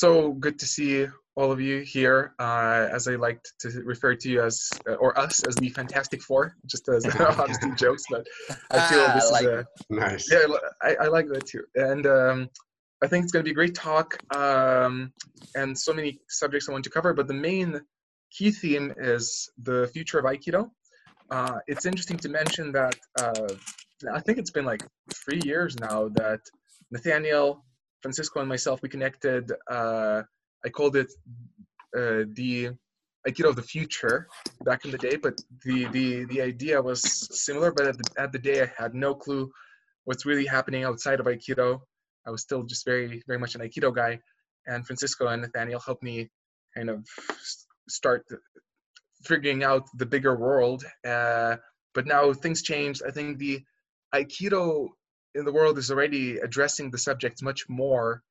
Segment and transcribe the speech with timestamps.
[0.00, 2.34] so good to see all of you here.
[2.38, 4.56] Uh, as I like to refer to you as,
[4.88, 8.26] uh, or us as the Fantastic Four, just as obviously jokes, but
[8.70, 10.32] I feel Ah, this I like is a Nice.
[10.32, 10.46] yeah,
[10.82, 11.64] I, I like that too.
[11.74, 12.48] And um,
[13.02, 15.12] I think it's going to be a great talk um,
[15.54, 17.12] and so many subjects I want to cover.
[17.14, 17.80] But the main
[18.36, 20.70] key theme is the future of Aikido.
[21.30, 23.48] Uh, it's interesting to mention that uh,
[24.12, 24.82] I think it's been like
[25.22, 26.40] three years now that
[26.90, 27.64] Nathaniel,
[28.02, 29.52] Francisco, and myself we connected.
[29.70, 30.22] Uh,
[30.64, 31.12] I called it
[31.96, 32.70] uh, the
[33.28, 34.26] Aikido of the future
[34.64, 37.02] back in the day, but the the the idea was
[37.44, 37.72] similar.
[37.72, 39.50] But at the, at the day, I had no clue
[40.04, 41.80] what's really happening outside of Aikido.
[42.26, 44.20] I was still just very very much an Aikido guy,
[44.66, 46.30] and Francisco and Nathaniel helped me
[46.74, 47.04] kind of
[47.88, 48.24] start
[49.24, 50.84] figuring out the bigger world.
[51.06, 51.56] Uh,
[51.94, 53.02] but now things changed.
[53.06, 53.62] I think the
[54.14, 54.88] Aikido
[55.34, 58.22] in the world is already addressing the subject much more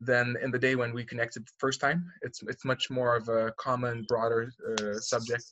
[0.00, 2.10] than in the day when we connected first time.
[2.22, 5.44] It's it's much more of a common, broader uh, subject.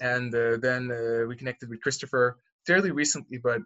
[0.00, 3.60] And uh, then uh, we connected with Christopher fairly recently, but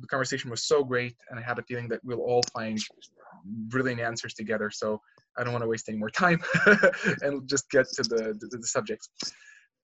[0.00, 2.78] the conversation was so great, and I had a feeling that we'll all find
[3.44, 4.70] brilliant answers together.
[4.70, 5.00] So
[5.36, 6.40] I don't want to waste any more time
[7.22, 9.08] and just get to the the, the subjects.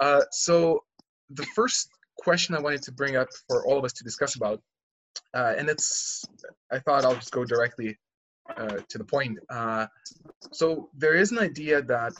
[0.00, 0.84] Uh, so
[1.30, 4.60] the first question I wanted to bring up for all of us to discuss about,
[5.34, 6.24] uh, and it's
[6.70, 7.96] I thought I'll just go directly
[8.56, 9.38] uh, to the point.
[9.50, 9.86] Uh,
[10.52, 12.12] so there is an idea that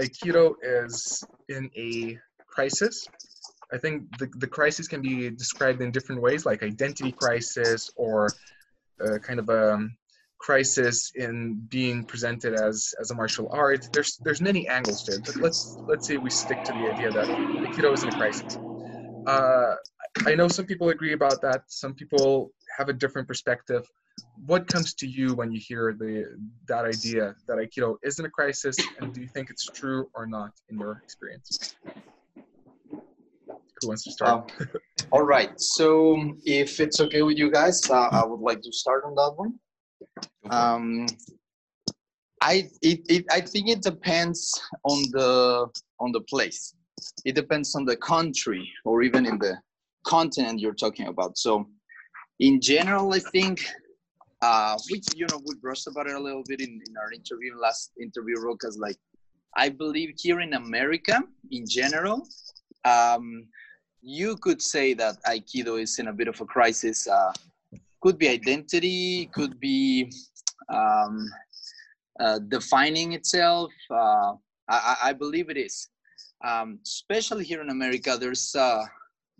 [0.00, 3.06] Aikido is in a crisis.
[3.72, 8.28] I think the, the crisis can be described in different ways, like identity crisis or
[9.04, 9.88] uh, kind of a
[10.38, 13.88] crisis in being presented as as a martial art.
[13.92, 17.10] There's there's many angles to it, but let's let's say we stick to the idea
[17.12, 18.58] that Aikido is in a crisis.
[19.26, 19.76] Uh,
[20.26, 21.62] I know some people agree about that.
[21.66, 23.86] Some people have a different perspective.
[24.46, 26.38] What comes to you when you hear the
[26.68, 30.52] that idea that Aikido isn't a crisis, and do you think it's true or not
[30.70, 31.74] in your experience?
[33.80, 34.52] Who wants to start?
[34.60, 34.68] Um,
[35.10, 35.52] all right.
[35.60, 39.32] So if it's okay with you guys, uh, I would like to start on that
[39.36, 39.58] one.
[40.50, 41.06] Um,
[42.40, 45.68] I it, it I think it depends on the
[46.00, 46.74] on the place.
[47.24, 49.58] It depends on the country or even in the
[50.04, 51.38] continent you're talking about.
[51.38, 51.66] So
[52.40, 53.64] in general, I think
[54.42, 57.56] uh, we you know we brushed about it a little bit in, in our interview
[57.58, 58.96] last interview, because like
[59.56, 62.26] I believe here in America in general,
[62.84, 63.46] um,
[64.00, 67.06] you could say that Aikido is in a bit of a crisis.
[67.06, 67.32] Uh,
[68.00, 70.10] could be identity, could be
[70.68, 71.30] um,
[72.18, 73.70] uh, defining itself.
[73.90, 74.32] Uh,
[74.68, 75.88] I, I believe it is.
[76.44, 78.84] Um, especially here in America, there's uh,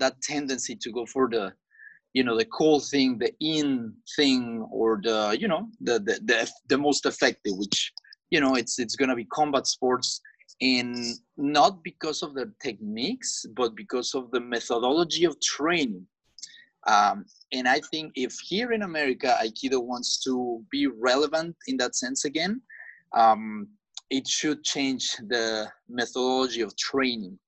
[0.02, 1.44] that tendency to go for the,
[2.16, 6.40] you know, the cool thing, the in thing, or the, you know, the the the,
[6.70, 7.78] the most effective, which,
[8.34, 10.20] you know, it's it's gonna be combat sports,
[10.60, 10.96] and
[11.36, 16.06] not because of the techniques, but because of the methodology of training.
[16.94, 17.16] Um,
[17.56, 20.32] and I think if here in America, Aikido wants to
[20.74, 22.60] be relevant in that sense again,
[23.22, 23.68] um,
[24.10, 27.38] it should change the methodology of training.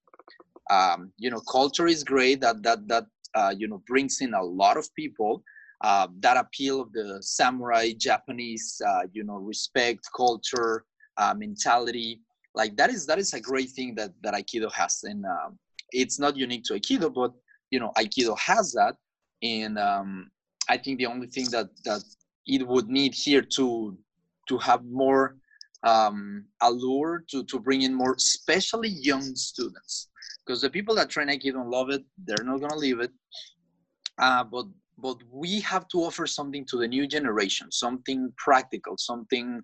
[0.71, 2.41] Um, you know, culture is great.
[2.41, 5.43] That that that uh, you know brings in a lot of people.
[5.81, 10.85] Uh, that appeal of the samurai Japanese, uh, you know, respect, culture,
[11.19, 12.21] uh, mentality,
[12.55, 15.59] like that is that is a great thing that that Aikido has, and um,
[15.93, 17.33] it's not unique to Aikido, but
[17.71, 18.97] you know, Aikido has that
[19.45, 20.31] and um,
[20.69, 22.03] I think the only thing that that
[22.47, 23.97] it would need here to
[24.49, 25.37] to have more
[25.85, 30.09] um, allure to to bring in more, especially young students,
[30.45, 33.13] because the people that train Aikido and love it, they're not gonna leave it.
[34.19, 34.67] Uh, but
[34.99, 39.63] but we have to offer something to the new generation, something practical, something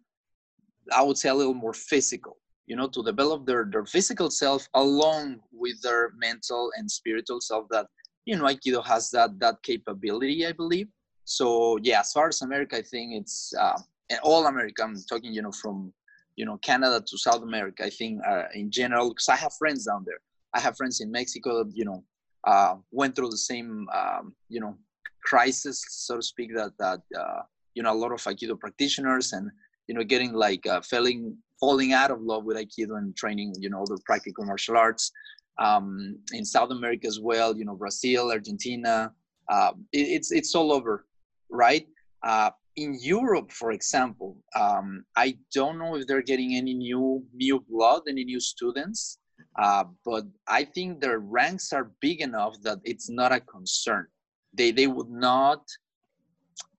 [0.92, 2.38] I would say a little more physical.
[2.66, 7.66] You know, to develop their their physical self along with their mental and spiritual self
[7.70, 7.86] that
[8.26, 10.88] you know aikido has that that capability i believe
[11.24, 13.78] so yeah as far as america i think it's uh,
[14.22, 15.92] all america i'm talking you know from
[16.36, 19.84] you know canada to south america i think uh, in general because i have friends
[19.86, 20.20] down there
[20.54, 22.02] i have friends in mexico that you know
[22.44, 24.74] uh, went through the same um, you know
[25.22, 27.42] crisis so to speak that that uh,
[27.74, 29.50] you know a lot of aikido practitioners and
[29.88, 33.68] you know getting like uh, falling falling out of love with aikido and training you
[33.68, 35.12] know other practical martial arts
[35.60, 37.56] um, in South America as well.
[37.56, 39.12] You know, Brazil, Argentina.
[39.48, 41.06] Uh, it, it's it's all over,
[41.50, 41.86] right?
[42.22, 47.64] Uh, in Europe, for example, um, I don't know if they're getting any new new
[47.68, 49.18] blood, any new students,
[49.58, 54.06] uh, but I think their ranks are big enough that it's not a concern.
[54.54, 55.62] They they would not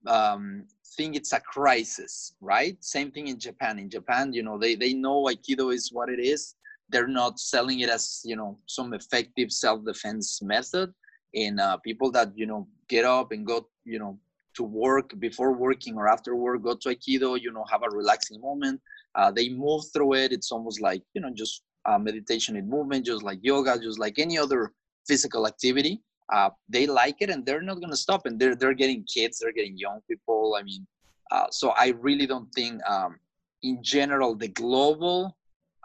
[0.08, 0.66] um,
[0.98, 2.78] think it's a crisis, right?
[2.84, 3.80] Same thing in Japan.
[3.80, 6.56] In Japan, you know, they, they know Aikido is what it is.
[6.90, 10.94] They're not selling it as, you know, some effective self-defense method.
[11.34, 14.20] And uh, people that, you know, get up and go, you know,
[14.56, 18.42] to work before working or after work, go to Aikido, you know, have a relaxing
[18.42, 18.82] moment.
[19.16, 20.34] Uh, they move through it.
[20.34, 24.20] It's almost like, you know, just uh, meditation and movement, just like yoga, just like
[24.20, 24.74] any other
[25.08, 26.02] physical activity
[26.32, 29.40] uh, they like it and they're not going to stop and they're, they're getting kids
[29.40, 30.86] they're getting young people i mean
[31.32, 33.20] uh, so i really don't think um,
[33.64, 35.38] in general the global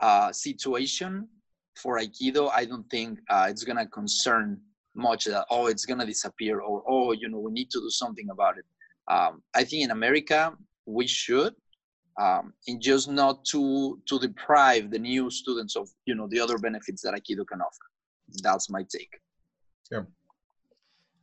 [0.03, 1.29] uh, situation
[1.77, 4.59] for aikido i don't think uh, it's going to concern
[4.95, 7.91] much that oh it's going to disappear or oh you know we need to do
[7.91, 8.65] something about it.
[9.09, 10.53] Um, i think in america
[10.87, 11.55] we should
[12.19, 16.59] um, and just not to to deprive the new students of you know the other
[16.59, 17.87] benefits that aikido can offer
[18.43, 19.19] that's my take
[19.91, 20.03] yeah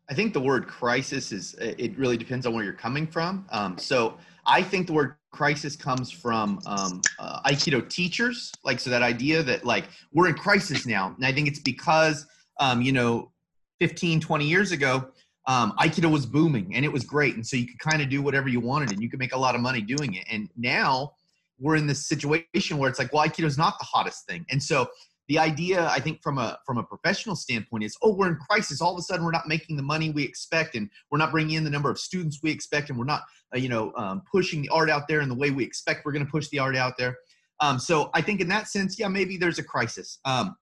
[0.10, 3.46] I think the word crisis is, it really depends on where you're coming from.
[3.52, 8.52] Um, so I think the word crisis comes from um, uh, Aikido teachers.
[8.66, 11.14] Like, so that idea that like we're in crisis now.
[11.16, 12.28] And I think it's because,
[12.60, 13.32] um, you know,
[13.80, 15.10] 15, 20 years ago,
[15.46, 17.36] um, Aikido was booming and it was great.
[17.36, 19.38] And so you could kind of do whatever you wanted and you could make a
[19.38, 20.26] lot of money doing it.
[20.30, 21.14] And now
[21.60, 24.46] we're in this situation where it's like, well, Aikido is not the hottest thing.
[24.50, 24.90] And so
[25.30, 28.82] the idea i think from a from a professional standpoint is oh we're in crisis
[28.82, 31.56] all of a sudden we're not making the money we expect and we're not bringing
[31.56, 33.22] in the number of students we expect and we're not
[33.54, 36.12] uh, you know um, pushing the art out there in the way we expect we're
[36.12, 37.18] going to push the art out there
[37.62, 40.56] um, so i think in that sense yeah maybe there's a crisis um,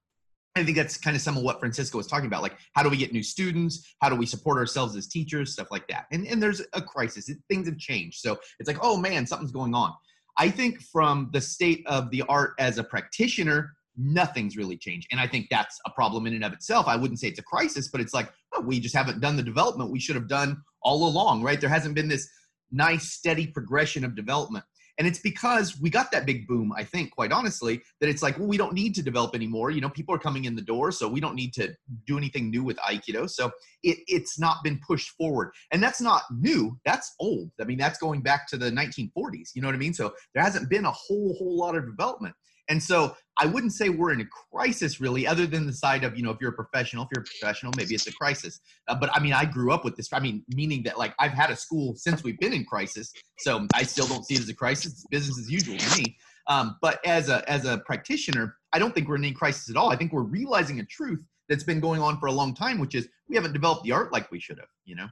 [0.56, 2.42] I think that's kind of some of what Francisco was talking about.
[2.42, 3.96] Like, how do we get new students?
[4.02, 5.54] How do we support ourselves as teachers?
[5.54, 6.08] Stuff like that.
[6.12, 7.30] And, and there's a crisis.
[7.30, 8.20] It, things have changed.
[8.20, 9.94] So it's like, oh man, something's going on.
[10.38, 15.08] I think from the state of the art as a practitioner, nothing's really changed.
[15.12, 16.88] And I think that's a problem in and of itself.
[16.88, 19.44] I wouldn't say it's a crisis, but it's like, oh, we just haven't done the
[19.44, 21.62] development we should have done all along, right?
[21.62, 22.30] There hasn't been this
[22.72, 24.66] nice, steady progression of development.
[25.02, 28.38] And it's because we got that big boom, I think, quite honestly, that it's like,
[28.38, 29.72] well, we don't need to develop anymore.
[29.72, 31.74] You know, people are coming in the door, so we don't need to
[32.06, 33.28] do anything new with Aikido.
[33.28, 33.48] So
[33.82, 35.54] it, it's not been pushed forward.
[35.72, 37.50] And that's not new, that's old.
[37.60, 39.56] I mean, that's going back to the 1940s.
[39.56, 39.96] You know what I mean?
[39.96, 42.36] So there hasn't been a whole, whole lot of development.
[42.70, 46.16] And so I wouldn't say we're in a crisis really, other than the side of,
[46.16, 48.60] you know, if you're a professional, if you're a professional, maybe it's a crisis.
[48.88, 50.12] Uh, but I mean, I grew up with this.
[50.14, 53.12] I mean, meaning that like I've had a school since we've been in crisis.
[53.40, 54.94] So I still don't see it as a crisis.
[54.94, 56.18] It's business as usual to me.
[56.48, 59.76] Um, but as a, as a practitioner, I don't think we're in any crisis at
[59.76, 59.92] all.
[59.92, 62.96] I think we're realizing a truth that's been going on for a long time, which
[62.96, 65.08] is we haven't developed the art like we should have, you know?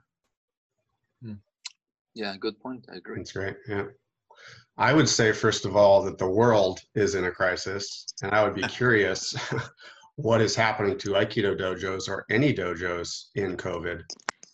[1.22, 1.34] Hmm.
[2.16, 2.86] Yeah, good point.
[2.92, 3.18] I agree.
[3.18, 3.58] That's great.
[3.68, 3.86] Yeah.
[4.80, 8.46] I would say, first of all, that the world is in a crisis, and I
[8.46, 9.36] would be curious
[10.16, 14.02] what is happening to Aikido dojos or any dojos in COVID.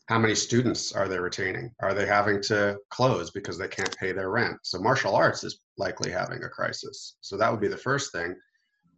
[0.08, 1.72] How many students are they retaining?
[1.80, 4.58] Are they having to close because they can't pay their rent?
[4.64, 7.18] So, martial arts is likely having a crisis.
[7.22, 8.34] So, that would be the first thing.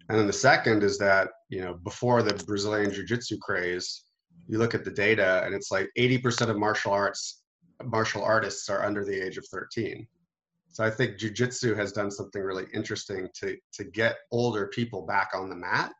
[0.07, 4.06] And then the second is that, you know, before the Brazilian Jiu Jitsu craze,
[4.47, 7.41] you look at the data and it's like 80% of martial arts
[7.83, 10.07] martial artists are under the age of 13
[10.77, 15.31] so I think jujitsu has done something really interesting to to get older people back
[15.33, 15.91] on the mat,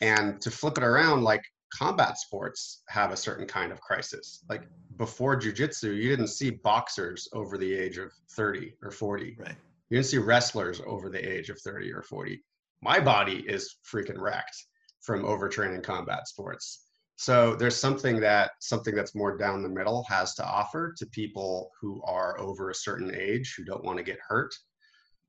[0.00, 1.42] and to flip it around, like
[1.74, 4.46] combat sports have a certain kind of crisis.
[4.48, 4.62] Like
[4.96, 9.36] before jujitsu, you didn't see boxers over the age of 30 or 40.
[9.38, 9.54] Right.
[9.90, 12.42] You didn't see wrestlers over the age of 30 or 40.
[12.80, 14.56] My body is freaking wrecked
[15.02, 16.87] from overtraining combat sports.
[17.20, 21.72] So there's something that something that's more down the middle has to offer to people
[21.80, 24.54] who are over a certain age who don't want to get hurt.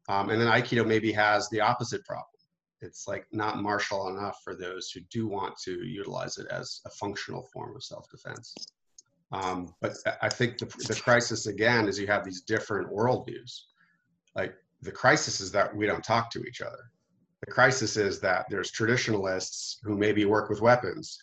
[0.07, 2.27] Um, and then Aikido maybe has the opposite problem.
[2.81, 6.91] It's like not martial enough for those who do want to utilize it as a
[6.91, 8.53] functional form of self-defense.
[9.31, 13.61] Um, but I think the, the crisis again is you have these different worldviews.
[14.35, 14.53] Like
[14.83, 16.91] the crisis is that we don't talk to each other.
[17.43, 21.17] The crisis is that there's traditionalists who maybe work with weapons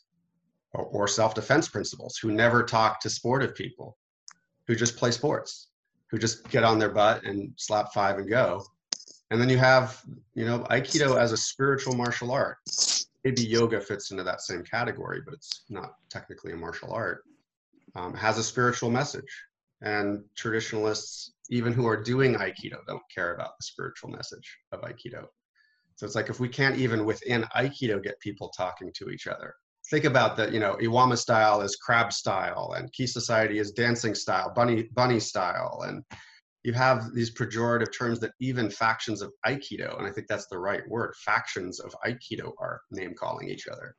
[0.77, 3.97] or, or self-defense principles who never talk to sportive people
[4.67, 5.69] who just play sports
[6.11, 8.65] who just get on their butt and slap five and go.
[9.31, 10.01] And then you have
[10.35, 12.59] you know aikido as a spiritual martial art.
[13.25, 17.25] Maybe yoga fits into that same category but it's not technically a martial art.
[17.95, 19.45] Um, has a spiritual message.
[19.83, 25.27] And traditionalists even who are doing aikido don't care about the spiritual message of aikido.
[25.97, 29.55] So it's like if we can't even within aikido get people talking to each other
[29.91, 34.15] think about that you know iwama style is crab style and ki society is dancing
[34.15, 36.03] style bunny bunny style and
[36.65, 40.59] you have these pejorative terms that even factions of aikido and i think that's the
[40.59, 43.95] right word factions of aikido are name calling each other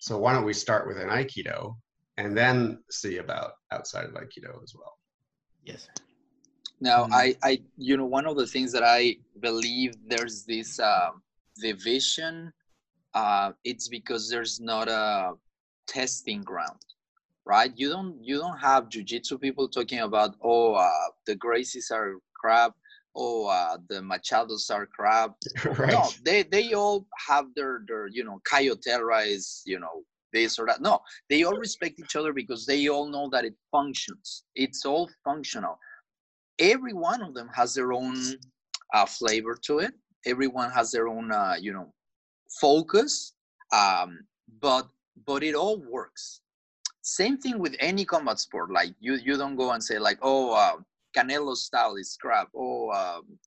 [0.00, 1.76] so why don't we start with an aikido
[2.16, 4.98] and then see about outside of aikido as well
[5.64, 5.88] yes
[6.80, 7.12] Now, Mm.
[7.12, 11.10] I, I, you know, one of the things that I believe there's this uh,
[11.58, 12.52] division.
[13.16, 15.32] Uh, it's because there's not a
[15.88, 16.80] testing ground,
[17.46, 17.72] right?
[17.74, 22.72] You don't, you don't have jujitsu people talking about, oh, uh, the Gracies are crap,
[23.14, 25.34] oh, uh, the Machados are crap.
[25.64, 25.92] right.
[25.92, 30.02] No, they, they all have their, their, you know, Caio Terra is, you know,
[30.34, 30.82] this or that.
[30.82, 34.44] No, they all respect each other because they all know that it functions.
[34.54, 35.78] It's all functional
[36.58, 38.16] every one of them has their own
[38.94, 39.92] uh, flavor to it.
[40.24, 41.92] Everyone has their own, uh, you know,
[42.60, 43.34] focus.
[43.72, 44.20] Um,
[44.60, 44.88] but
[45.26, 46.40] but it all works.
[47.02, 48.70] Same thing with any combat sport.
[48.70, 50.76] Like you you don't go and say like, oh, uh,
[51.16, 52.48] Canelo's style is crap.
[52.54, 53.38] Oh, um,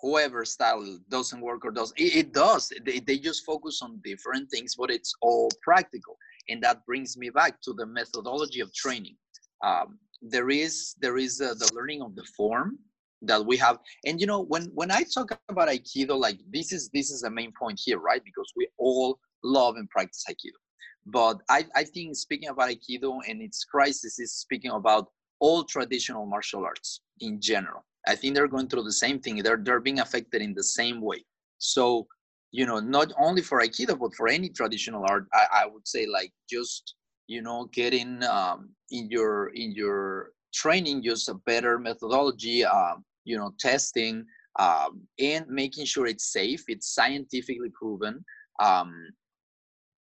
[0.00, 2.72] whoever style doesn't work or does it, it does.
[2.84, 6.16] They, they just focus on different things, but it's all practical.
[6.48, 9.16] And that brings me back to the methodology of training.
[9.64, 12.78] Um, there is there is uh, the learning of the form
[13.22, 13.78] that we have.
[14.06, 17.30] And you know when when i talk about aikido like this is this is the
[17.30, 18.22] main point here right?
[18.24, 20.58] Because we all love and practice aikido.
[21.06, 25.08] But i i think speaking about aikido and its crisis is speaking about
[25.40, 27.84] all traditional martial arts in general.
[28.06, 29.42] I think they're going through the same thing.
[29.42, 31.24] They're they're being affected in the same way.
[31.58, 32.06] So
[32.52, 36.06] you know not only for aikido but for any traditional art i, I would say
[36.06, 36.94] like just
[37.26, 43.36] you know getting um, in your in your training just a better methodology um, you
[43.36, 44.24] know testing
[44.58, 48.24] um, and making sure it's safe it's scientifically proven
[48.60, 48.92] um,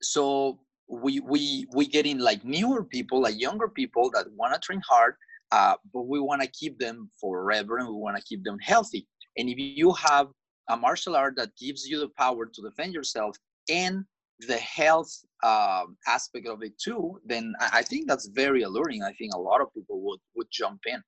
[0.03, 0.59] so
[0.89, 4.81] we we we get in like newer people like younger people that want to train
[4.89, 5.15] hard
[5.53, 9.07] uh, but we want to keep them forever and we want to keep them healthy
[9.37, 10.29] and if you have
[10.69, 13.37] a martial art that gives you the power to defend yourself
[13.71, 14.05] and
[14.41, 15.11] the health
[15.45, 19.03] um, aspect of it too, then I think that's very alluring.
[19.03, 21.03] I think a lot of people would would jump in.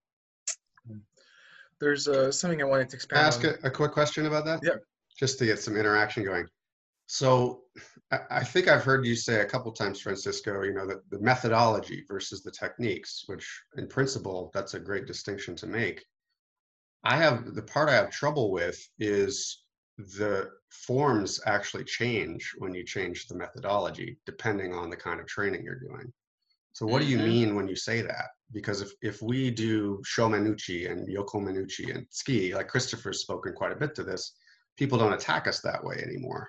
[1.81, 4.61] There's uh, something I wanted to expand ask a, a quick question about that?
[4.63, 4.77] Yeah.
[5.19, 6.47] Just to get some interaction going.
[7.07, 7.63] So
[8.13, 11.21] I, I think I've heard you say a couple times, Francisco, you know, that the
[11.21, 16.05] methodology versus the techniques, which in principle, that's a great distinction to make.
[17.05, 19.63] I have the part I have trouble with is
[19.97, 25.65] the forms actually change when you change the methodology, depending on the kind of training
[25.65, 26.13] you're doing.
[26.79, 27.25] So what do you Mhm.
[27.25, 28.29] mean when you say that?
[28.53, 33.53] Because if, if we do Shomen uchi and Yokomen uchi and tsuki, like Christopher's spoken
[33.53, 34.37] quite a bit to this,
[34.77, 36.49] people don't attack us that way anymore.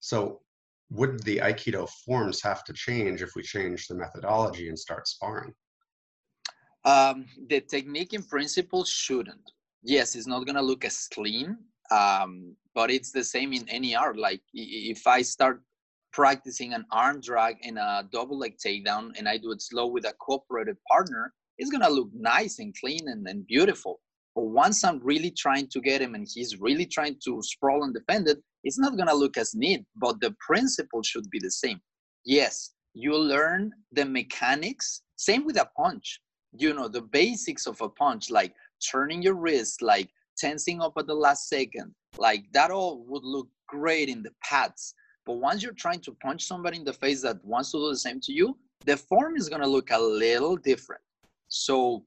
[0.00, 0.42] So
[0.90, 5.54] would the Aikido forms have to change if we change the methodology and start sparring?
[6.84, 9.52] Um, the technique in principle shouldn't.
[9.84, 11.56] Yes, it's not gonna look as clean,
[11.92, 14.18] um, but it's the same in any art.
[14.18, 15.62] Like if I start
[16.12, 20.04] practicing an arm drag and a double leg takedown, and I do it slow with
[20.04, 24.00] a cooperative partner, it's gonna look nice and clean and, and beautiful.
[24.34, 27.94] But once I'm really trying to get him and he's really trying to sprawl and
[27.94, 29.84] defend it, it's not gonna look as neat.
[29.96, 31.80] But the principle should be the same.
[32.24, 35.02] Yes, you learn the mechanics.
[35.16, 36.20] Same with a punch
[36.56, 38.54] you know the basics of a punch like
[38.90, 43.48] turning your wrist like tensing up at the last second like that all would look
[43.68, 44.94] great in the pads
[45.28, 47.96] but once you're trying to punch somebody in the face that wants to do the
[47.98, 48.56] same to you
[48.86, 51.02] the form is going to look a little different.
[51.48, 52.04] So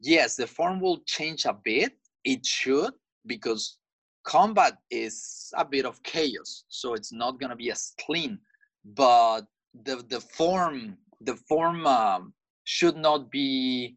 [0.00, 1.92] yes the form will change a bit.
[2.24, 2.94] It should
[3.26, 3.76] because
[4.24, 8.38] combat is a bit of chaos so it's not going to be as clean.
[8.84, 9.42] But
[9.86, 12.32] the the form the form um,
[12.64, 13.96] should not be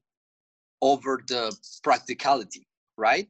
[0.82, 3.28] over the practicality right?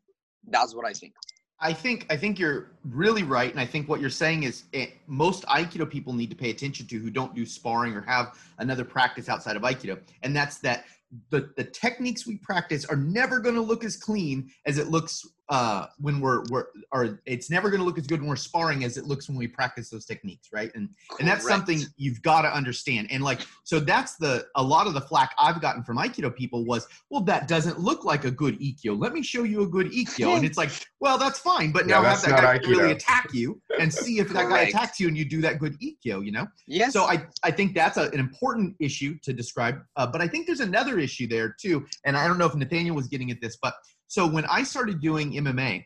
[0.49, 1.13] That's what i think
[1.59, 4.87] I think I think you're really right, and I think what you're saying is eh,
[5.07, 8.85] most Aikido people need to pay attention to who don't do sparring or have another
[8.85, 10.85] practice outside of Aikido, and that's that
[11.29, 15.25] the the techniques we practice are never going to look as clean as it looks
[15.49, 18.83] uh, when we're we're or it's never going to look as good when we're sparring
[18.83, 20.71] as it looks when we practice those techniques, right?
[20.75, 20.89] And
[21.19, 24.93] and that's something you've got to understand and like so that's the a lot of
[24.93, 28.59] the flack i've gotten from aikido people was well that doesn't look like a good
[28.59, 31.87] ikkyo let me show you a good ikkyo and it's like well that's fine but
[31.87, 35.07] Yeah, now have that guy really attack you and see if that guy attacks you
[35.07, 38.09] and you do that good ikkyo you know yes so I, I think that's a,
[38.09, 39.81] an important issue to describe.
[39.95, 41.85] Uh, but I think there's another issue there too.
[42.05, 43.75] And I don't know if Nathaniel was getting at this, but
[44.07, 45.85] so when I started doing MMA,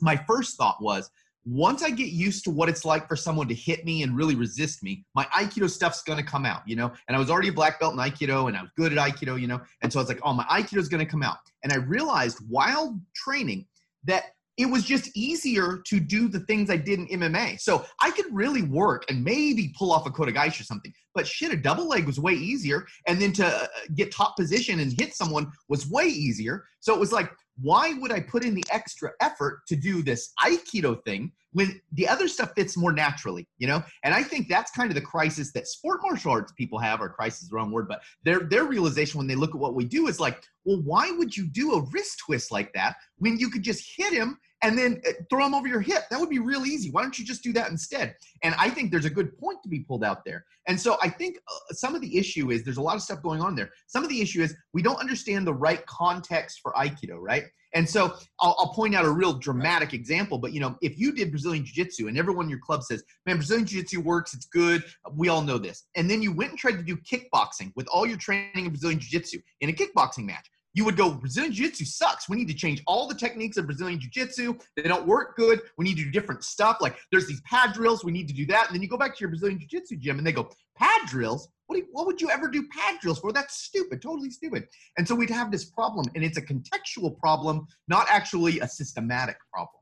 [0.00, 1.10] my first thought was
[1.44, 4.36] once I get used to what it's like for someone to hit me and really
[4.36, 6.92] resist me, my Aikido stuff's gonna come out, you know?
[7.08, 9.40] And I was already a black belt in Aikido and I was good at Aikido,
[9.40, 9.60] you know?
[9.82, 11.38] And so I was like, oh, my Aikido's gonna come out.
[11.64, 13.66] And I realized while training
[14.04, 14.24] that
[14.58, 17.58] it was just easier to do the things I did in MMA.
[17.58, 20.92] So I could really work and maybe pull off a Kotegaeshi or something.
[21.14, 22.86] But shit, a double leg was way easier.
[23.06, 26.64] And then to uh, get top position and hit someone was way easier.
[26.80, 30.32] So it was like why would I put in the extra effort to do this
[30.44, 33.82] Aikido thing when the other stuff fits more naturally, you know?
[34.04, 37.08] And I think that's kind of the crisis that sport martial arts people have, or
[37.08, 39.84] crisis is the wrong word, but their their realization when they look at what we
[39.84, 43.50] do is like, well, why would you do a wrist twist like that when you
[43.50, 46.04] could just hit him and then uh, throw them over your hip?
[46.10, 46.90] That would be real easy.
[46.90, 48.14] Why don't you just do that instead?
[48.42, 50.44] And I think there's a good point to be pulled out there.
[50.68, 53.22] And so I think uh, some of the issue is there's a lot of stuff
[53.22, 53.70] going on there.
[53.86, 57.44] Some of the issue is we don't understand the right context for Aikido, right?
[57.74, 61.12] And so I'll, I'll, point out a real dramatic example, but you know, if you
[61.12, 64.34] did Brazilian Jiu Jitsu and everyone in your club says, man, Brazilian Jiu Jitsu works,
[64.34, 65.84] it's good, we all know this.
[65.96, 69.00] And then you went and tried to do kickboxing with all your training in Brazilian
[69.00, 70.46] Jiu Jitsu in a kickboxing match.
[70.74, 72.28] You would go, Brazilian Jiu Jitsu sucks.
[72.28, 74.54] We need to change all the techniques of Brazilian Jiu Jitsu.
[74.76, 75.60] They don't work good.
[75.76, 76.78] We need to do different stuff.
[76.80, 78.04] Like there's these pad drills.
[78.04, 78.66] We need to do that.
[78.66, 81.08] And then you go back to your Brazilian Jiu Jitsu gym and they go, pad
[81.08, 81.48] drills?
[81.66, 83.32] What, you, what would you ever do pad drills for?
[83.32, 84.68] That's stupid, totally stupid.
[84.98, 89.36] And so we'd have this problem, and it's a contextual problem, not actually a systematic
[89.52, 89.80] problem.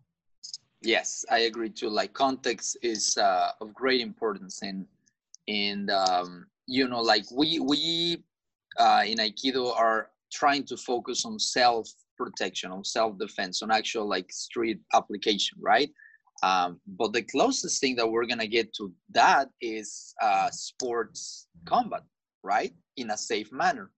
[0.82, 1.88] Yes, I agree too.
[1.88, 4.86] Like context is uh, of great importance, and
[5.48, 8.22] and um, you know, like we we
[8.78, 14.08] uh, in Aikido are trying to focus on self protection, on self defense, on actual
[14.08, 15.90] like street application, right?
[16.42, 22.02] Um, but the closest thing that we're gonna get to that is uh, sports combat,
[22.42, 22.72] right?
[22.96, 23.90] In a safe manner.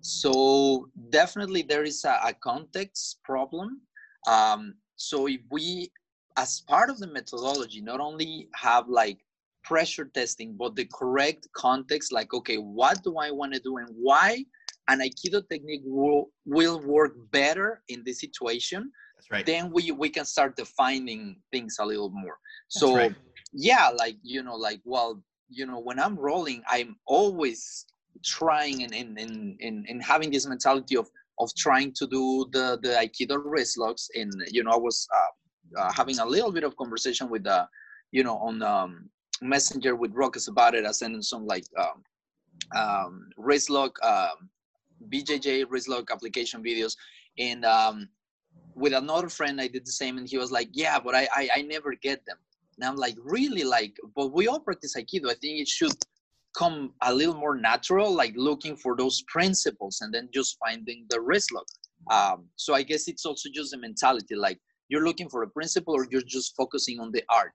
[0.00, 3.80] So definitely there is a, a context problem.
[4.26, 5.90] Um, so if we,
[6.36, 9.18] as part of the methodology, not only have like
[9.62, 13.88] pressure testing, but the correct context, like, okay, what do I want to do and
[13.92, 14.44] why
[14.88, 19.46] an Aikido technique will, will work better in this situation that's right.
[19.46, 22.38] Then we we can start defining things a little more.
[22.68, 23.14] So right.
[23.52, 27.86] yeah, like you know, like well, you know, when I'm rolling, I'm always
[28.24, 31.08] trying and and and, and, and having this mentality of
[31.40, 35.80] of trying to do the the aikido wrist locks and you know i was uh,
[35.80, 37.66] uh, having a little bit of conversation with uh
[38.12, 39.10] you know on um
[39.42, 44.48] messenger with Rokas about it i sent him some like um um wrist lock um
[45.10, 46.96] bjj wrist lock application videos.
[47.38, 48.08] And um
[48.76, 51.48] with another friend i did the same and he was like yeah but i i,
[51.56, 52.36] I never get them.
[52.76, 53.64] And i'm like really?
[53.64, 55.30] Like but we all practice aikido.
[55.30, 55.96] I think it should
[56.54, 61.20] come a little more natural like looking for those principles and then just finding the
[61.20, 61.66] wrist lock
[62.10, 65.94] um, so i guess it's also just a mentality like you're looking for a principle
[65.94, 67.52] or you're just focusing on the art.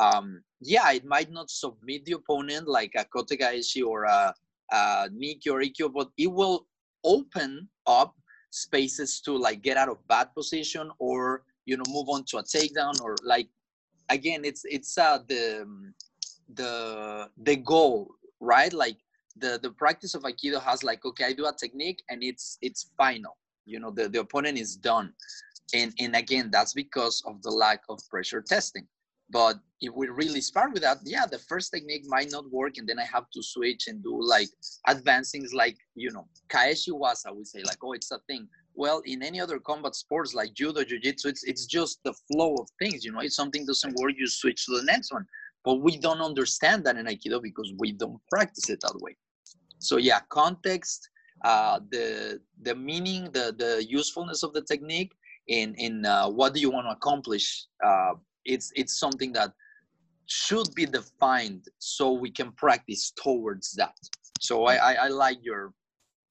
[0.00, 4.34] Um, yeah it might not submit the opponent like a kotegaeshi or a,
[4.72, 6.66] a nikyo or ikkyo but it will
[7.04, 8.14] open up
[8.50, 12.42] spaces to like get out of bad position or you know move on to a
[12.42, 13.48] takedown or like
[14.10, 15.66] again it's it's uh the
[16.54, 18.72] the the goal right?
[18.72, 18.98] Like
[19.36, 22.90] the the practice of aikido has like okay i do a technique and it's it's
[22.98, 23.38] final.
[23.64, 25.14] You know the, the opponent is done.
[25.74, 28.86] And and again that's because of the lack of pressure testing.
[29.30, 32.88] But if we really start with that, yeah, the first technique might not work, and
[32.88, 34.48] then I have to switch and do like
[34.86, 37.34] advanced things like you know kaeshi waza.
[37.36, 38.48] We say like, oh, it's a thing.
[38.74, 42.68] Well, in any other combat sports like judo, jiu-jitsu, it's it's just the flow of
[42.78, 43.04] things.
[43.04, 45.26] You know, if something doesn't work, you switch to the next one.
[45.64, 49.16] But we don't understand that in aikido because we don't practice it that way.
[49.78, 51.08] So yeah, context,
[51.44, 55.12] uh, the the meaning, the the usefulness of the technique,
[55.48, 58.12] in in uh, what do you want to accomplish uh,
[58.44, 59.52] it's it's something that
[60.26, 63.96] should be defined so we can practice towards that.
[64.40, 65.72] So I, I, I like your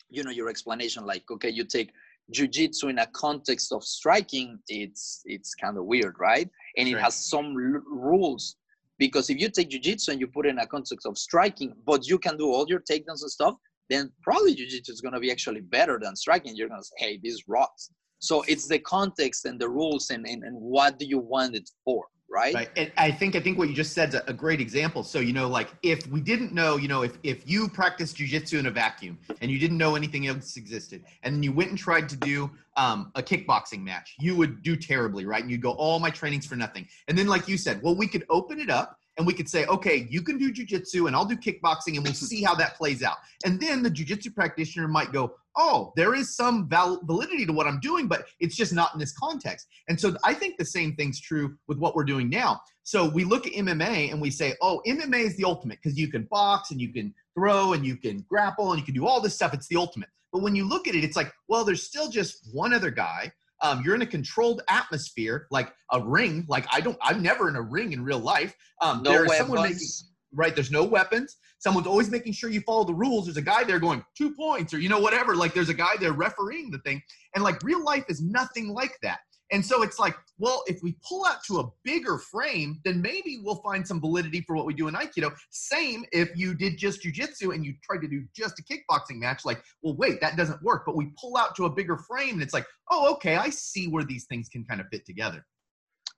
[0.09, 1.91] you know your explanation like okay you take
[2.31, 6.49] jiu-jitsu in a context of striking it's it's kind of weird right?
[6.77, 8.55] And it has some rules
[8.97, 12.07] because if you take jiu-jitsu and you put it in a context of striking but
[12.07, 13.55] you can do all your takedowns and stuff
[13.89, 16.55] then probably jiu-jitsu is going to be actually better than striking.
[16.55, 17.89] You're going to say hey this rocks.
[18.19, 21.69] So it's the context and the rules and, and, and what do you want it
[21.83, 22.55] for right?
[22.55, 22.69] Right.
[22.77, 25.03] And I think I think what you just said is a great example.
[25.03, 28.59] So you know, like if we didn't know, you know, if if you practiced jujitsu
[28.59, 31.77] in a vacuum and you didn't know anything else existed, and then you went and
[31.77, 35.41] tried to do um, a kickboxing match, you would do terribly, right?
[35.41, 36.87] And you'd go, all my trainings for nothing.
[37.07, 39.65] And then, like you said, well, we could open it up and we could say,
[39.65, 43.03] okay, you can do jujitsu and I'll do kickboxing and we'll see how that plays
[43.03, 43.17] out.
[43.45, 47.67] And then the jujitsu practitioner might go, oh, there is some val- validity to what
[47.67, 49.67] I'm doing, but it's just not in this context.
[49.89, 52.61] And so I think the same thing's true with what we're doing now.
[52.83, 56.09] So we look at MMA and we say, oh, MMA is the ultimate because you
[56.09, 59.21] can box and you can throw and you can grapple and you can do all
[59.21, 59.53] this stuff.
[59.53, 60.09] It's the ultimate.
[60.33, 63.31] But when you look at it, it's like, well, there's still just one other guy
[63.61, 66.45] um, you're in a controlled atmosphere, like a ring.
[66.47, 68.55] Like I don't, I'm never in a ring in real life.
[68.81, 69.87] Um, no there's someone making
[70.33, 70.55] right?
[70.55, 71.37] There's no weapons.
[71.59, 73.25] Someone's always making sure you follow the rules.
[73.25, 75.35] There's a guy there going two points or you know whatever.
[75.35, 77.01] Like there's a guy there refereeing the thing,
[77.35, 79.19] and like real life is nothing like that.
[79.53, 83.41] And so it's like, well, if we pull out to a bigger frame, then maybe
[83.43, 85.35] we'll find some validity for what we do in Aikido.
[85.49, 89.43] Same if you did just jujitsu and you tried to do just a kickboxing match,
[89.43, 90.83] like, well, wait, that doesn't work.
[90.85, 93.89] But we pull out to a bigger frame and it's like, oh, okay, I see
[93.89, 95.45] where these things can kind of fit together.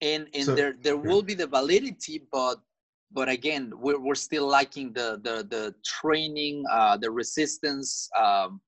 [0.01, 2.57] And and So- there there will be the validity, but
[3.13, 8.09] but again, we're we're still lacking the the the training, uh, the resistance.
[8.19, 8.59] Um,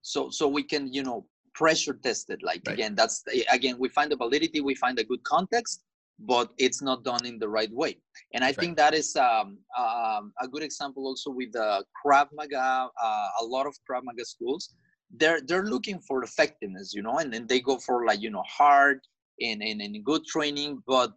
[0.00, 2.42] so so we can you know pressure test it.
[2.42, 2.74] Like Right.
[2.74, 5.84] again, that's again we find the validity, we find a good context,
[6.18, 7.98] but it's not done in the right way.
[8.34, 12.88] And I think that is um, um, a good example also with the Krav Maga.
[13.02, 14.74] Uh, a lot of Krav Maga schools,
[15.16, 18.44] they're they're looking for effectiveness, you know, and then they go for like you know
[18.48, 19.00] hard
[19.40, 21.12] and and, and good training, but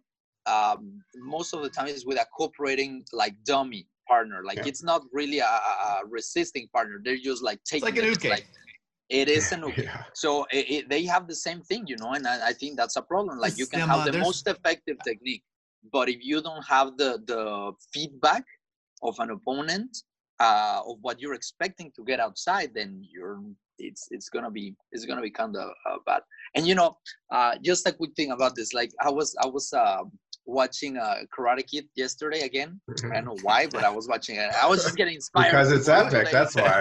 [0.46, 4.42] um, most of the time it's with a cooperating like dummy partner.
[4.44, 4.66] Like Yeah.
[4.70, 7.00] it's not really a, a resisting partner.
[7.02, 8.30] They're just like It's taking like an it, uke.
[8.30, 8.46] like,
[9.08, 9.76] it is an uke.
[9.88, 10.02] Yeah.
[10.14, 12.96] So it, it, they have the same thing, you know, and I, I think that's
[12.96, 13.38] a problem.
[13.38, 15.42] Like you can have um, the uh, there's- most effective technique,
[15.92, 18.44] but if you don't have the the feedback
[19.02, 19.92] of an opponent
[20.40, 23.40] uh, of what you're expecting to get outside, then you're
[23.78, 26.22] it's it's gonna be it's gonna be kind of uh, bad.
[26.54, 26.96] And you know,
[27.30, 30.02] uh, just a quick thing about this, like I was I was uh,
[30.46, 32.80] watching uh, Karate Kid yesterday again.
[33.04, 34.50] I don't know why, but I was watching it.
[34.62, 36.28] I was just getting inspired because it's epic.
[36.32, 36.80] That's why.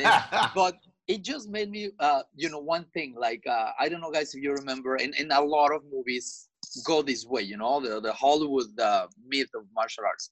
[0.00, 0.50] Yeah.
[0.54, 0.76] But
[1.08, 4.34] it just made me uh you know one thing like uh i don't know guys
[4.34, 6.48] if you remember and, in a lot of movies
[6.84, 10.28] go this way you know the, the hollywood uh, myth of martial arts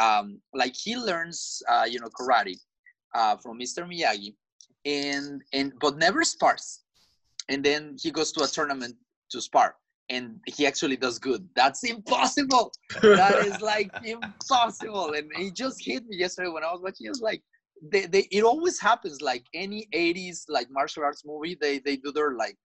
[0.00, 2.56] um like he learns uh you know karate
[3.14, 4.34] uh from mr miyagi
[4.86, 6.84] and and but never spars
[7.48, 8.94] and then he goes to a tournament
[9.30, 9.76] to spar
[10.10, 11.48] and he actually does good.
[11.56, 12.72] That's impossible.
[13.02, 15.12] That is like impossible.
[15.14, 17.06] And he just hit me yesterday when i was watching.
[17.06, 17.42] It was like
[17.90, 22.12] they, they it always happens like any 80s like martial arts movie they they do
[22.12, 22.56] their like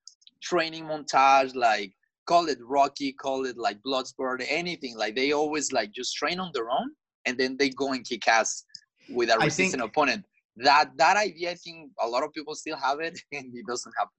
[0.41, 1.91] training montage like
[2.25, 4.97] call it rocky call it like bloodsport anything.
[4.97, 6.91] Like they always like just train on their own
[7.25, 8.63] and then they go and kick ass
[9.09, 10.25] with a resistant think- opponent.
[10.57, 13.93] That that idea i think a lot of people still have it and it doesn't
[13.97, 14.11] happen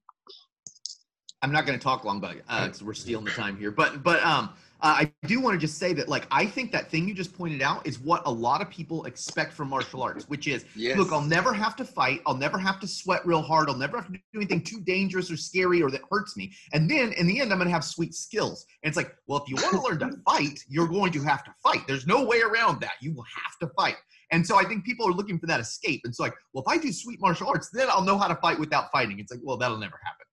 [1.41, 3.71] I'm not going to talk long, but uh, 'cause we're stealing the time here.
[3.71, 4.49] But but um,
[4.81, 7.35] uh, I do want to just say that like I think that thing you just
[7.35, 10.97] pointed out is what a lot of people expect from martial arts, which is yes
[10.97, 12.21] look, I'll never have to fight.
[12.27, 13.69] I'll never have to sweat real hard.
[13.69, 16.51] I'll never have to do anything too dangerous or scary or that hurts me.
[16.73, 18.65] And then in the end, I'm going to have sweet skills.
[18.83, 21.43] And it's like, well, if you want to learn to fight, you're going to have
[21.45, 21.87] to fight.
[21.87, 22.93] There's no way around that.
[23.01, 23.97] You will have to fight.
[24.31, 26.01] And so I think people are looking for that escape.
[26.05, 28.35] And so like, well, if I do sweet martial arts, then I'll know how to
[28.35, 29.19] fight without fighting.
[29.19, 30.25] It's like, well, that'll never happen.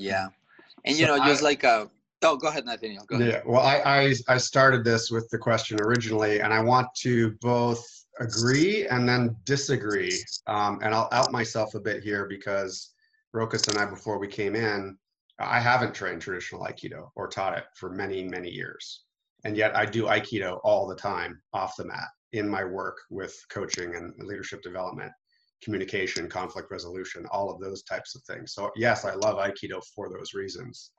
[0.00, 0.28] yeah
[0.84, 1.86] and you So know just I- like uh
[2.22, 3.40] oh go ahead nathaniel go ahead Yeah.
[3.44, 7.84] Well, I, I I started this with the question originally, and I want to both
[8.20, 10.16] agree and then disagree.
[10.46, 12.92] Um, and I'll out myself a bit here because
[13.34, 14.96] Rokas and I, before we came in,
[15.38, 19.02] I haven't trained traditional Aikido or taught it for many many years,
[19.44, 23.34] and yet I do Aikido all the time off the mat in my work with
[23.48, 25.12] coaching and leadership development
[25.64, 28.52] communication, conflict resolution, all of those types of things.
[28.52, 30.90] So yes, I love Aikido for those reasons.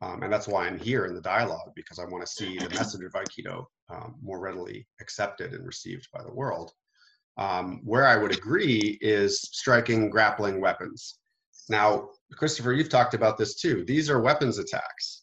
[0.00, 2.70] Um, and that's why I'm here in the dialogue because I want to see the
[2.70, 6.72] message of Aikido um, more readily accepted and received by the world.
[7.36, 11.18] Um, where I would agree is striking grappling weapons.
[11.68, 13.84] Now, Christopher, you've talked about this too.
[13.84, 15.17] These are weapons attacks.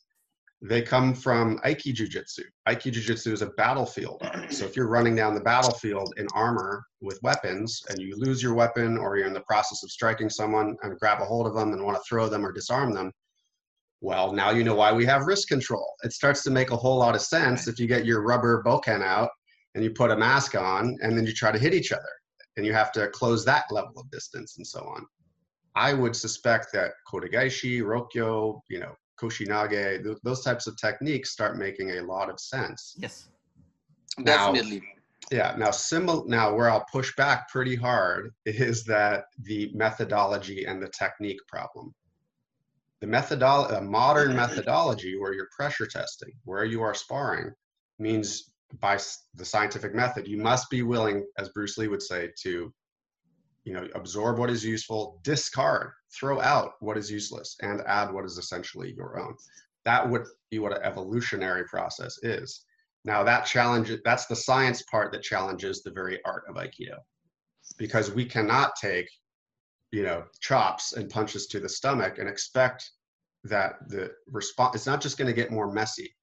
[0.67, 2.41] They come from Aiki Jiu-Jitsu.
[2.67, 4.51] Aiki Jiu-Jitsu is a battlefield art.
[4.51, 8.55] So if you're running down the battlefield in armor with weapons and you lose your
[8.55, 11.71] weapon or you're in the process of striking someone and grab a hold of them
[11.71, 13.11] and want to throw them or disarm them,
[14.01, 15.87] well, now you know why we have wrist control.
[16.03, 19.03] It starts to make a whole lot of sense if you get your rubber bokken
[19.03, 19.29] out
[19.75, 22.01] and you put a mask on and then you try to hit each other
[22.57, 25.05] and you have to close that level of distance and so on.
[25.75, 31.57] I would suspect that Kotegaeshi, Rokkyo, you know, Koshinage, th- those types of techniques start
[31.57, 32.95] making a lot of sense.
[32.97, 33.29] Yes.
[34.17, 34.83] Now- definitely
[35.31, 35.55] Yeah.
[35.57, 40.89] Now, simil- Now, where I'll push back pretty hard is that the methodology and the
[40.89, 41.95] technique problem.
[43.01, 47.51] The methodol- a modern methodology where you're pressure testing, where you are sparring,
[47.97, 52.31] means by s- the scientific method, you must be willing, as Bruce Lee would say,
[52.41, 52.73] to,
[53.65, 58.23] you know, absorb what is useful, discard, throw out what is useless, and add what
[58.23, 59.35] is essentially your own.
[59.83, 62.63] That would be what an evolutionary process is.
[63.03, 66.97] Now that challenge, that's the science part that challenges the very art of Aikido.
[67.77, 69.09] Because we cannot take,
[69.91, 72.89] you know, chops and punches to the stomach and expect
[73.43, 76.15] that the response, it's not just going to get more messy.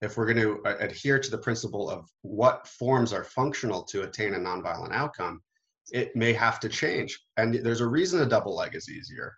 [0.00, 4.02] if we're going to uh, adhere to the principle of what forms are functional to
[4.02, 5.42] attain a nonviolent outcome,
[5.92, 7.18] it may have to change.
[7.36, 9.34] And there's a reason a double leg is easier.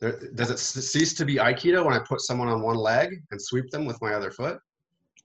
[0.00, 3.40] There, does it cease to be Aikido when I put someone on one leg and
[3.40, 4.58] sweep them with my other foot?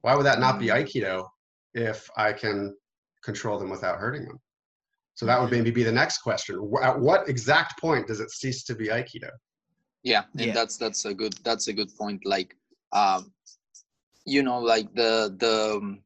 [0.01, 0.83] Why would that not be Mm.
[0.85, 1.27] Aikido
[1.73, 2.75] if I can
[3.23, 4.39] control them without hurting them?
[5.15, 6.55] So that would maybe be the next question.
[6.81, 9.29] At what exact point does it cease to be Aikido?
[10.03, 10.53] yeah and Yeah.
[10.53, 12.55] that's that's a good that's a good point like
[12.91, 13.31] um
[14.25, 16.01] you know like the the um,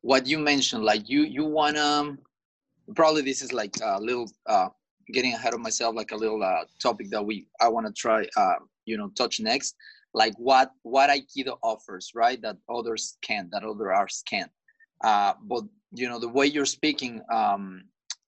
[0.00, 2.16] what you mentioned like you you wanna
[2.94, 4.68] probably this is like a little uh
[5.12, 8.26] getting ahead of myself like a little uh topic that we i want to try
[8.36, 9.74] uh you know touch next
[10.14, 14.50] like what what aikido offers right that others can't that other arts can't
[15.04, 17.82] uh but you know the way you're speaking um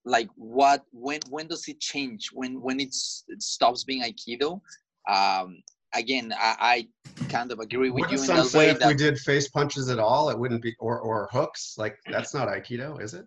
[0.05, 4.59] like what when when does it change when when it's it stops being aikido
[5.07, 5.61] um
[5.93, 6.87] again i, I
[7.29, 9.89] kind of agree with Wouldn't you in some that way if we did face punches
[9.89, 11.75] at all, it wouldn't be, or, or hooks?
[11.77, 13.25] Like that's not Aikido, is it?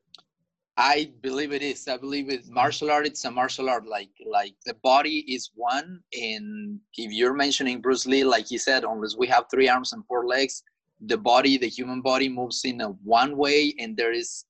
[0.77, 1.87] I believe it is.
[1.89, 2.55] I believe it mm-hmm.
[2.55, 3.07] martial art.
[3.07, 3.87] It's a martial art.
[3.87, 8.85] Like like the body is one and if you're mentioning bruce lee like he said
[8.85, 10.63] unless we have three arms and four legs
[11.07, 14.47] the body the human body moves in a one way and there is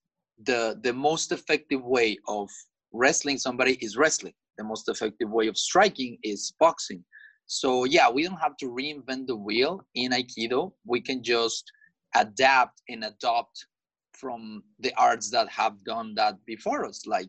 [0.46, 2.48] the the most effective way of
[2.92, 4.34] wrestling somebody is wrestling.
[4.56, 7.04] The most effective way of striking is boxing.
[7.46, 10.72] So yeah we don't have to reinvent the wheel in aikido.
[10.86, 11.70] We can just
[12.14, 13.66] adapt and adopt
[14.14, 17.28] from the arts that have done that before us like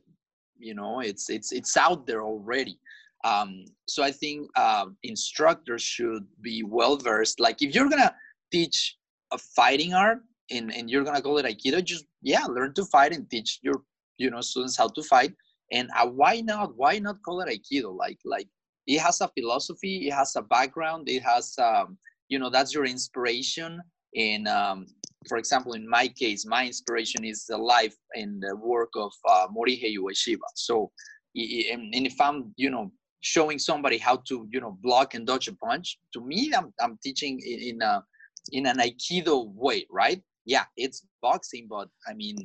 [0.58, 2.80] you know it's it's it's out there already.
[3.24, 8.14] Um, so i think um, instructors should be well versed like if you're gonna
[8.52, 8.98] teach
[9.32, 10.20] a fighting art
[10.52, 13.82] and, and you're gonna call it aikido just yeah learn to fight and teach your
[14.18, 15.34] you know students how to fight.
[15.72, 17.96] And uh, why not why not call it aikido?
[17.96, 18.48] Like like
[18.88, 21.98] it has a philosophy it has a background it has um,
[22.30, 23.82] you know that's your inspiration.
[24.16, 24.86] And um,
[25.28, 29.48] for example in my case my inspiration is the life and the work of uh,
[29.56, 30.92] morihei ueshiba so
[31.36, 35.54] and, if i'm you know showing somebody how to you know block and dodge a
[35.54, 38.04] punch to me i'm, I'm teaching in, a
[38.52, 42.38] in an aikido way right yeah it's boxing but i mean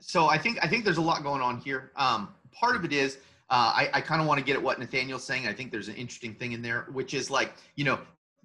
[0.00, 1.92] so I think I think there's a lot going on here.
[1.96, 3.16] Um, part of it is
[3.50, 5.46] uh, I, I kind of want to get at what Nathaniel's saying.
[5.46, 7.98] I think there's an interesting thing in there, which is like you know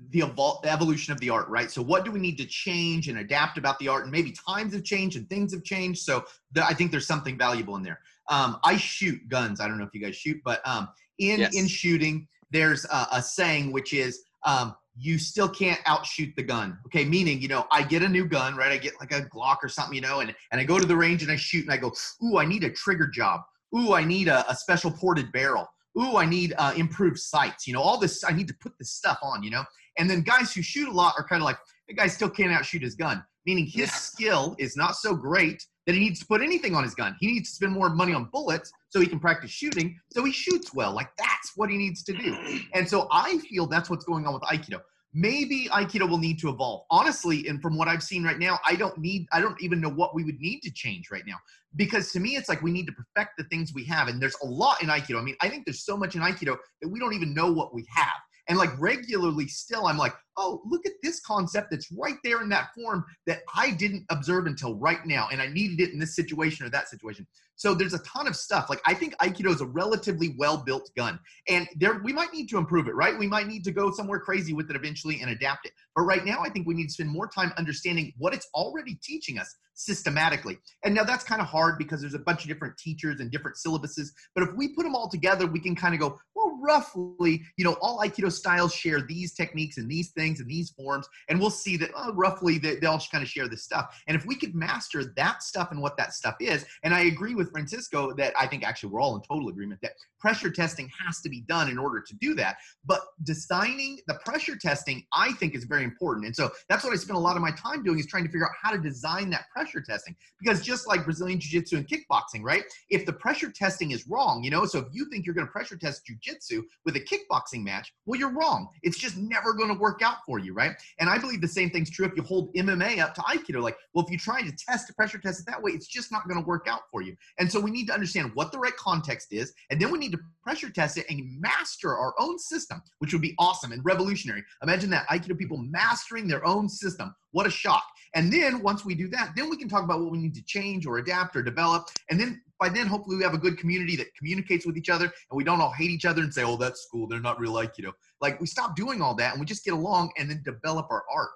[0.10, 1.70] the evol- evolution of the art, right?
[1.70, 4.04] So what do we need to change and adapt about the art?
[4.04, 6.02] And maybe times have changed and things have changed.
[6.02, 8.00] So the, I think there's something valuable in there.
[8.30, 9.60] Um, I shoot guns.
[9.60, 11.56] I don't know if you guys shoot, but um, in Yes.
[11.56, 16.78] in shooting, there's a, a saying which is um, you still can't outshoot the gun.
[16.88, 18.72] Okay, meaning you know I get a new gun, right?
[18.72, 20.96] I get like a Glock or something, you know, and and I go to the
[20.96, 23.42] range and I shoot and I go, ooh, I need a trigger job.
[23.76, 25.68] Ooh, I need a, a special ported barrel.
[26.00, 27.68] Ooh, I need uh, improved sights.
[27.68, 28.24] You know, all this.
[28.24, 29.44] I need to put this stuff on.
[29.44, 29.64] You know,
[29.98, 32.52] and then guys who shoot a lot are kind of like the guy still can't
[32.52, 33.96] outshoot his gun, meaning his Yeah.
[33.96, 37.16] skill is not so great that he needs to put anything on his gun.
[37.20, 40.32] He needs to spend more money on bullets so he can practice shooting, so he
[40.32, 40.94] shoots well.
[40.94, 42.38] Like that's what he needs to do.
[42.74, 44.82] And so I feel that's what's going on with Aikido.
[45.16, 46.86] Maybe Aikido will need to evolve.
[46.90, 49.90] Honestly, and from what I've seen right now, I don't need, I don't even know
[49.90, 51.36] what we would need to change right now.
[51.76, 54.08] Because to me, it's like we need to perfect the things we have.
[54.08, 55.20] And there's a lot in Aikido.
[55.20, 57.76] I mean, I think there's so much in Aikido that we don't even know what
[57.76, 58.08] we have.
[58.50, 62.50] And like regularly still, I'm like, oh, look at this concept that's right there in
[62.50, 65.30] that form that I didn't observe until right now.
[65.32, 67.26] And I needed it in this situation or that situation.
[67.56, 68.70] So there's a ton of stuff.
[68.70, 71.20] Like I think Aikido is a relatively well-built gun.
[71.48, 73.18] And there we might need to improve it, right?
[73.18, 75.74] We might need to go somewhere crazy with it eventually and adapt it.
[75.96, 79.00] But right now, I think we need to spend more time understanding what it's already
[79.04, 80.58] teaching us systematically.
[80.84, 83.58] And now that's kind of hard because there's a bunch of different teachers and different
[83.58, 84.10] syllabuses.
[84.36, 87.66] But if we put them all together, we can kind of go, well, roughly, you
[87.66, 91.08] know, all Aikido styles share these techniques and these things and these forms.
[91.30, 94.02] And we'll see that uh, roughly they, they all kind of share this stuff.
[94.08, 97.36] And if we could master that stuff and what that stuff is, and I agree
[97.36, 101.22] with Francisco that I think actually we're all in total agreement that pressure testing has
[101.22, 102.58] to be done in order to do that.
[102.86, 106.26] But designing the pressure testing, I think, is very important.
[106.26, 108.30] And so that's what I spend a lot of my time doing is trying to
[108.30, 110.16] figure out how to design that pressure testing.
[110.40, 112.64] Because just like Brazilian Jiu Jitsu and kickboxing, right?
[112.90, 115.52] If the pressure testing is wrong, you know, so if you think you're going to
[115.52, 118.68] pressure test Jiu Jitsu with a kickboxing match, well, you're wrong.
[118.82, 120.74] It's just never going to work out for you, right?
[121.00, 123.62] And I believe the same thing's true if you hold MMA up to Aikido.
[123.62, 126.12] Like, well, if you're trying to test the pressure test it that way, it's just
[126.12, 127.16] not going to work out for you.
[127.40, 130.12] And so we need to understand what the right context is, and then we need
[130.12, 134.44] to pressure test it and master our own system, which would be awesome and revolutionary.
[134.62, 137.14] Imagine that Aikido people mastering their own system.
[137.34, 137.84] What a shock.
[138.16, 140.44] And then once we do that, then we can talk about what we need to
[140.44, 141.90] change or adapt or develop.
[142.10, 145.06] And then by then, hopefully, we have a good community that communicates with each other
[145.06, 147.08] and we don't all hate each other and say, oh, that's cool.
[147.08, 147.86] They're not real like you.
[147.86, 150.88] know." Like we stop doing all that and we just get along and then develop
[150.92, 151.32] our art.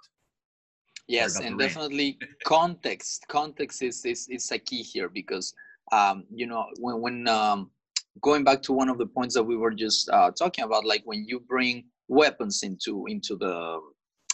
[1.08, 3.26] Yes, and definitely context.
[3.28, 5.54] Context is, is is a key here because
[5.92, 7.72] um, you know when when um,
[8.22, 11.02] going back to one of the points that we were just uh, talking about, like
[11.06, 13.80] when you bring weapons into into the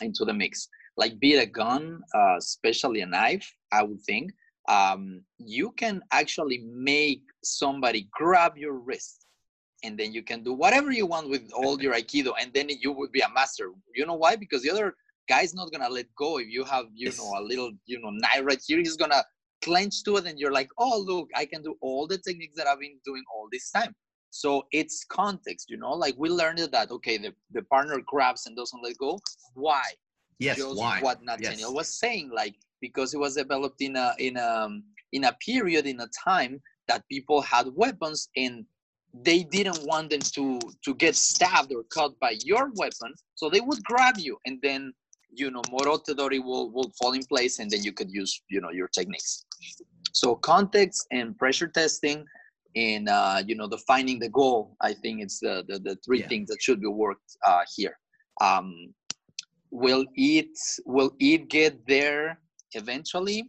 [0.02, 4.32] into the mix, like be it a gun, uh, especially a knife, I would think
[4.70, 9.26] um, you can actually make somebody grab your wrist
[9.84, 12.92] and then you can do whatever you want with all your aikido and then you
[12.92, 13.72] would be a master.
[13.94, 14.36] You know why?
[14.36, 14.96] Because the other
[15.28, 18.42] guy's not gonna let go if you have you know a little you know knife
[18.44, 18.78] right here.
[18.78, 19.24] He's gonna
[19.64, 22.68] clench to it and you're like oh look i can do all the techniques that
[22.68, 23.96] i've been doing all this time.
[24.30, 25.92] So it's context you know?
[25.92, 29.20] Like we learned that okay the, the partner grabs and doesn't let go.
[29.54, 29.84] Why
[30.40, 31.00] Yes, just why?
[31.02, 31.72] what Nathaniel Yes.
[31.72, 34.70] was saying, like because it was developed in a in a
[35.12, 38.66] in a period in a time that people had weapons and
[39.14, 43.62] they didn't want them to to get stabbed or cut by your weapon, so they
[43.62, 44.94] would grab you and then
[45.36, 48.72] you know morotedori will will fall in place and then you could use you know
[48.72, 49.46] your techniques.
[50.14, 52.26] So context and pressure testing
[52.76, 54.76] and uh, you know defining the goal.
[54.82, 56.28] I think it's the the, the three Yeah.
[56.28, 57.98] things that should be worked uh, here.
[58.42, 58.94] Um,
[59.74, 60.56] will it
[60.86, 62.40] will it get there
[62.74, 63.44] eventually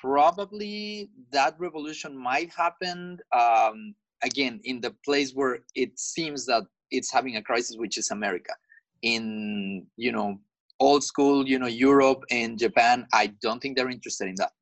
[0.00, 7.12] probably that revolution might happen um, again in the place where it seems that it's
[7.12, 8.54] having a crisis which is america
[9.02, 10.40] in you know
[10.80, 14.52] old school you know europe and japan i don't think they're interested in that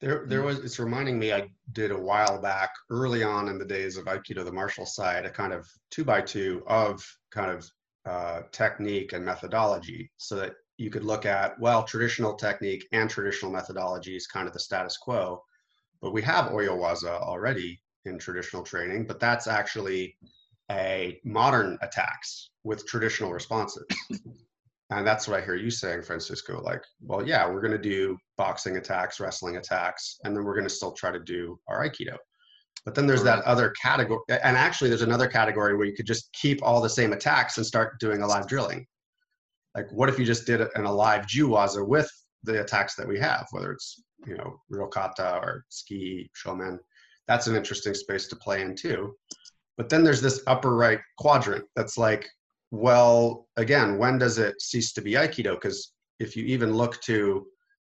[0.00, 0.56] There, there was.
[0.66, 1.28] It's reminding me.
[1.32, 5.24] I did a while back, early on in the days of Aikido, the martial side,
[5.24, 5.62] a kind of
[5.94, 6.94] two by two of
[7.30, 7.60] kind of
[8.06, 13.50] uh, technique and methodology, so that you could look at well, traditional technique and traditional
[13.52, 15.42] methodology is kind of the status quo,
[16.02, 20.16] but we have Oyowaza already in traditional training, but that's actually
[20.70, 23.84] a modern attacks with traditional responses.
[24.90, 26.60] And that's what I hear you saying, Francisco.
[26.60, 30.68] Like, well, yeah, we're going to do boxing attacks, wrestling attacks, and then we're going
[30.68, 32.16] to still try to do our Aikido.
[32.84, 34.20] But then there's that other category.
[34.28, 37.66] And actually, there's another category where you could just keep all the same attacks and
[37.66, 38.86] start doing a live drilling.
[39.74, 42.10] Like, what if you just did an alive Juwaza with
[42.42, 46.78] the attacks that we have, whether it's, you know, Ryokata or tsuki, Shomen?
[47.26, 49.14] That's an interesting space to play in too.
[49.76, 52.28] But then there's this upper right quadrant that's like,
[52.70, 55.54] well, again, when does it cease to be Aikido?
[55.54, 57.46] Because if you even look to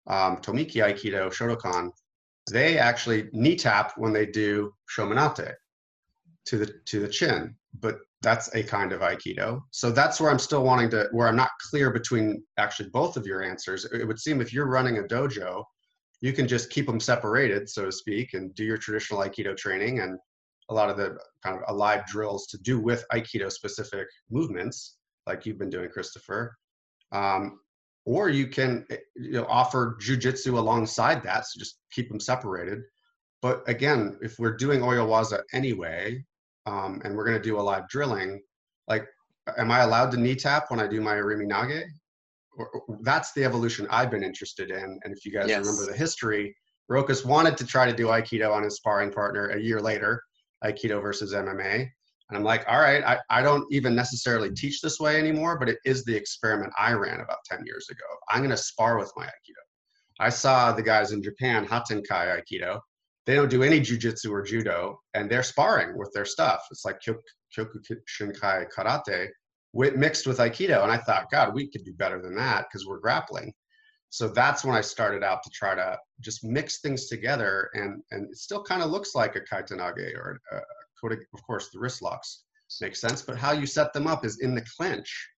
[0.07, 1.89] um, Tomiki Aikido, Shodokan,
[2.51, 5.53] they actually knee tap when they do Shomenate
[6.45, 9.61] to the to the chin, but that's a kind of Aikido.
[9.71, 13.25] So that's where I'm still wanting to, where I'm not clear between actually both of
[13.25, 13.85] your answers.
[13.85, 15.63] It would seem if you're running a dojo,
[16.21, 19.99] you can just keep them separated, so to speak, and do your traditional Aikido training
[19.99, 20.17] and
[20.69, 24.95] a lot of the kind of alive drills to do with Aikido specific movements,
[25.27, 26.55] like you've been doing, Christopher.
[27.11, 27.59] Um,
[28.05, 32.79] or you can eh, you know, offer jujitsu alongside that, so just keep them separated.
[33.41, 36.23] But again, if we're doing Oyowaza anyway,
[36.65, 38.41] um, and we're going to do a live drilling,
[38.87, 39.05] like,
[39.57, 41.83] am I allowed to knee tap when I do my Irimi Nage?
[42.57, 44.99] Or, or- that's the evolution I've been interested in.
[45.03, 45.65] And if you guys Yes.
[45.65, 46.55] remember the history,
[46.89, 50.21] Rokas wanted to try to do Aikido on his sparring partner a year later,
[50.63, 51.89] Aikido versus MMA.
[52.29, 55.69] And I'm like, all right, I, I don't even necessarily teach this way anymore, but
[55.69, 58.05] it is the experiment I ran about 10 years ago.
[58.29, 59.63] I'm going to spar with my Aikido.
[60.19, 62.79] I saw the guys in Japan, Hatenkai Aikido.
[63.25, 66.61] They don't do any jujitsu or judo, and they're sparring with their stuff.
[66.71, 69.29] It's like Kyokushinkai Karate
[69.73, 70.83] wi- mixed with Aikido.
[70.83, 73.53] And I thought, God, we could do better than that because we're grappling.
[74.09, 78.29] So that's when I started out to try to just mix things together, and and
[78.29, 80.61] it still kind of looks like a Kaitennage or a, a
[81.03, 82.43] Kote- of course the wrist locks
[82.81, 85.29] make sense, but how you set them up is in the clinch.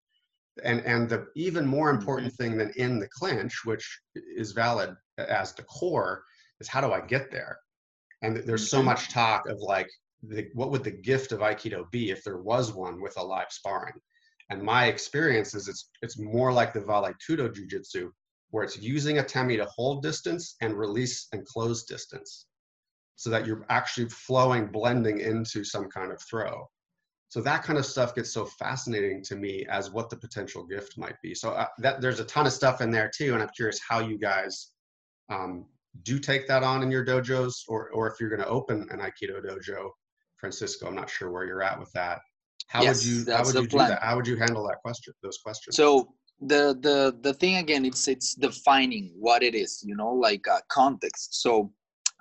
[0.63, 5.53] And and the even more important thing than in the clinch, which is valid as
[5.53, 6.23] the core,
[6.61, 7.59] is how do I get there?
[8.21, 8.85] And there's so Mhm.
[8.85, 9.89] much talk of like
[10.23, 13.51] the, what would the gift of Aikido be if there was one with a live
[13.51, 13.99] sparring?
[14.49, 18.11] And my experience is it's it's more like the Vale Tudo Jiu-Jitsu,
[18.51, 22.45] where it's using atemi to hold distance and release and close distance
[23.15, 26.67] so that you're actually flowing, blending into some kind of throw.
[27.29, 30.97] So that kind of stuff gets so fascinating to me as what the potential gift
[30.97, 31.33] might be.
[31.33, 33.99] So uh, that there's a ton of stuff in there too, and I'm curious how
[33.99, 34.71] you guys
[35.29, 35.65] um,
[36.03, 38.99] do take that on in your dojos, or or if you're going to open an
[38.99, 39.89] Aikido dojo,
[40.37, 40.87] Francisco.
[40.87, 42.19] I'm not sure where you're at with that.
[42.67, 44.01] How Yes, would you how would you do that?
[44.01, 45.13] How would you handle that question?
[45.23, 45.75] Those questions.
[45.75, 50.45] so the the the thing again it's it's defining what it is you know like
[50.49, 51.71] uh, context so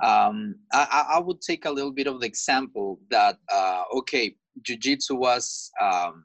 [0.03, 5.15] um I, I would take a little bit of the example that uh okay jiu-jitsu
[5.15, 6.25] was um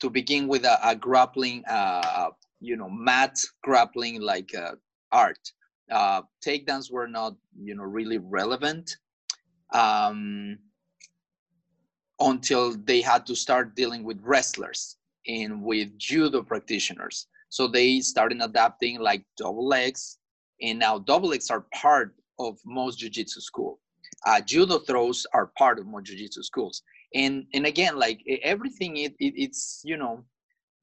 [0.00, 2.30] to begin with a, a grappling uh
[2.62, 4.76] you know mat grappling like uh,
[5.10, 5.38] art.
[5.90, 8.96] Uh, takedowns were not you know really relevant
[9.74, 10.56] um,
[12.20, 14.96] until they had to start dealing with wrestlers
[15.26, 17.26] and with judo practitioners.
[17.48, 20.18] So they started adapting like double legs
[20.62, 22.14] and now double legs are part
[22.48, 23.78] of most jiu-jitsu school.
[24.26, 26.82] Uh, judo throws are part of most jiu-jitsu schools.
[27.14, 30.24] And and again like everything it, it it's you know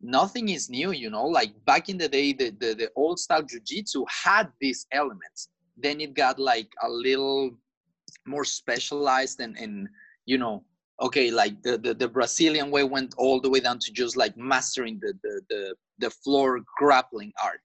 [0.02, 1.26] nothing is new you know?
[1.26, 5.50] Like back in the day the the, the old style jiu-jitsu had these elements.
[5.78, 7.52] Then it got like a little
[8.26, 9.88] more specialized and and
[10.26, 10.64] you know
[11.02, 14.36] okay like the, the the brazilian way went all the way down to just like
[14.38, 17.62] mastering the the the, the floor grappling art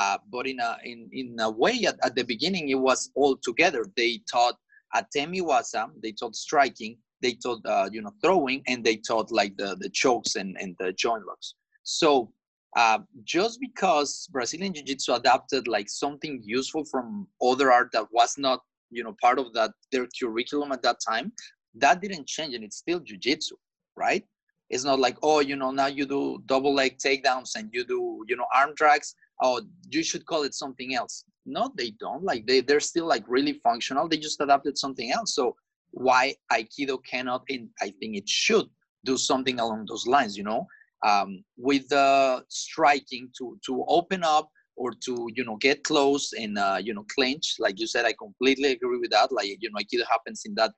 [0.00, 3.36] uh, but in a in in a way at, at the beginning it was all
[3.48, 4.56] together they taught
[4.98, 9.54] atemi waza they taught striking they taught uh, you know throwing and they taught like
[9.56, 12.32] the the chokes and and the joint locks so
[12.76, 18.60] uh, just because Brazilian Jiu-Jitsu adapted like something useful from other art that was not,
[18.90, 21.32] you know, part of that their curriculum at that time,
[21.74, 23.56] that didn't change, and it's still Jiu-Jitsu,
[23.96, 24.24] right?
[24.70, 28.22] It's not like oh, you know, now you do double leg takedowns and you do,
[28.28, 29.14] you know, arm drags.
[29.40, 29.60] Oh,
[29.90, 31.24] you should call it something else.
[31.46, 32.24] No, they don't.
[32.24, 34.08] Like they they're still like really functional.
[34.08, 35.34] They just adapted something else.
[35.34, 35.56] So
[35.92, 38.66] why Aikido cannot, and I think it should
[39.04, 40.36] do something along those lines.
[40.36, 40.66] You know,
[41.06, 46.58] um, with the striking to to open up or to you know get close and
[46.58, 49.78] uh, you know clinch like you said i completely agree with that like you know
[49.80, 50.72] aikido happens in that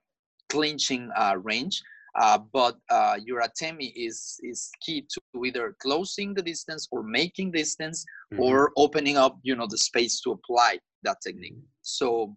[0.49, 1.81] clinching uh, range
[2.19, 7.51] uh, but uh, your atemi is is key to either closing the distance or making
[7.51, 8.43] distance mm-hmm.
[8.43, 11.55] or opening up you know the space to apply that technique.
[11.81, 12.35] So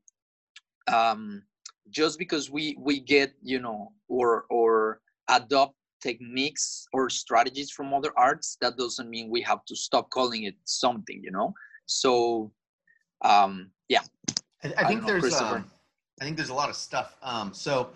[0.87, 1.43] um,
[1.91, 8.13] just because we we get you know or or adopt techniques or strategies from other
[8.17, 11.53] arts that doesn't mean we have to stop calling it something you know?
[11.87, 12.53] So
[13.25, 14.03] um yeah.
[14.63, 15.65] I, I think I there's um,
[16.21, 17.17] i think there's a lot of stuff.
[17.23, 17.91] Um so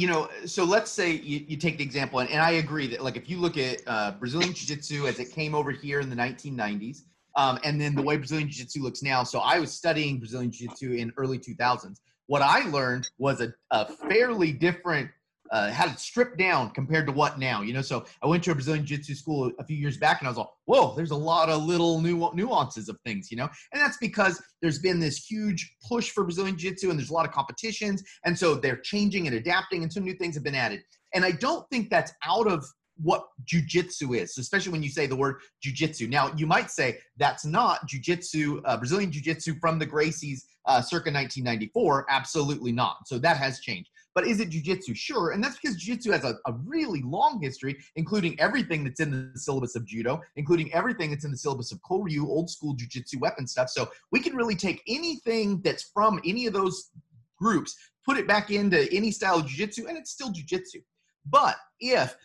[0.00, 3.02] you know so let's say you, you take the example and, and i agree that
[3.02, 6.16] like if you look at uh, brazilian jiu-jitsu as it came over here in the
[6.16, 7.02] 1990s
[7.36, 10.92] um, and then the way brazilian jiu-jitsu looks now so i was studying brazilian jiu-jitsu
[10.92, 15.08] in early 2000s what i learned was a, a fairly different
[15.50, 17.82] uh, had it stripped down compared to what now, you know.
[17.82, 20.38] So I went to a Brazilian Jiu-Jitsu school a few years back, and I was
[20.38, 23.48] like, "Whoa, there's a lot of little new nuances of things," you know.
[23.72, 27.26] And that's because there's been this huge push for Brazilian Jiu-Jitsu, and there's a lot
[27.26, 30.82] of competitions, and so they're changing and adapting, and some new things have been added.
[31.14, 32.64] And I don't think that's out of
[33.02, 36.08] what jujitsu is, especially when you say the word jujitsu.
[36.08, 41.10] Now, you might say that's not jujitsu, uh, Brazilian jiu-jitsu from the Gracies uh, circa
[41.10, 42.06] 1994.
[42.08, 43.06] Absolutely not.
[43.06, 43.90] So that has changed.
[44.14, 44.96] But is it jujitsu?
[44.96, 45.32] Sure.
[45.32, 49.38] And that's because jujitsu has a, a really long history, including everything that's in the
[49.38, 53.46] syllabus of judo, including everything that's in the syllabus of Koryu, old school jujitsu weapon
[53.46, 53.70] stuff.
[53.70, 56.90] So we can really take anything that's from any of those
[57.38, 60.82] groups, put it back into any style of jujitsu, and it's still jujitsu.
[61.28, 62.16] But if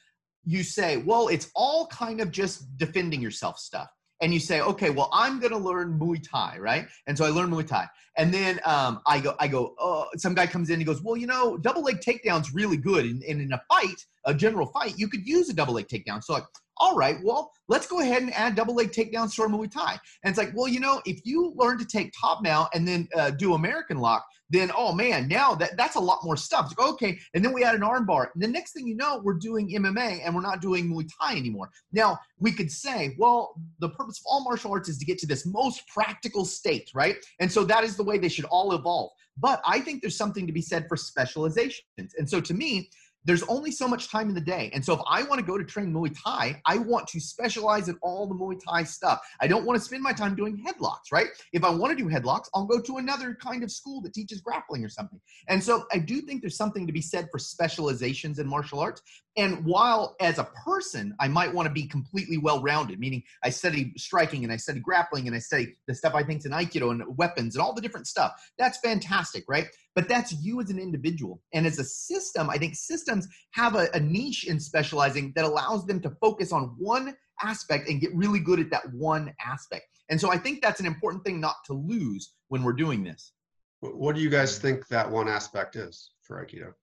[0.46, 3.90] you say, well, it's all kind of just defending yourself stuff
[4.22, 6.88] and you say, okay, well, I'm going to learn Muay Thai, right?
[7.08, 10.34] And so I learn Muay Thai, and then um, I go, I go, oh, some
[10.34, 13.24] guy comes in, and he goes, well, you know, double leg takedown's really good, and,
[13.24, 16.24] and in a fight, a general fight, you could use a double leg takedown.
[16.24, 16.44] So like,
[16.80, 20.00] all right, well, let's go ahead and add double leg takedowns to our Muay Thai.
[20.24, 23.08] And it's like, well, you know, if you learn to take top now and then
[23.16, 26.74] uh, do American lock, then oh man, now that that's a lot more stuff.
[26.78, 28.28] Like, okay, and then we add an armbar.
[28.34, 31.38] And the next thing you know, we're doing MMA and we're not doing Muay Thai
[31.38, 31.70] anymore.
[31.92, 35.28] Now we could say, well, the purpose of all martial arts is to get to
[35.28, 37.18] this most practical state, right?
[37.40, 39.12] And so that is the way they should all evolve.
[39.38, 42.14] But I think there's something to be said for specializations.
[42.18, 42.90] And so to me,
[43.26, 44.72] there's only so much time in the day.
[44.74, 47.90] And so if I want to go to train Muay Thai, I want to specialize
[47.90, 49.20] in all the Muay Thai stuff.
[49.42, 51.28] I don't want to spend my time doing headlocks, right?
[51.54, 54.42] If I want to do headlocks, I'll go to another kind of school that teaches
[54.42, 55.20] grappling or something.
[55.48, 59.02] And so I do think there's something to be said for specializations in martial arts.
[59.40, 63.50] And while as a person, I might want to be completely well rounded, meaning I
[63.50, 66.52] study striking and I study grappling and I study the stuff I think is in
[66.52, 68.34] Aikido and weapons and all the different stuff.
[68.58, 69.68] That's fantastic, right?
[70.00, 71.42] but that's you as an individual.
[71.54, 75.86] And as a system, I think systems have a, a, niche in specializing that allows
[75.86, 79.88] them to focus on one aspect and get really good at that one aspect.
[80.10, 83.34] And so I think that's an important thing not to lose when we're doing this.
[83.82, 86.74] What do you guys think that one aspect is for Aikido?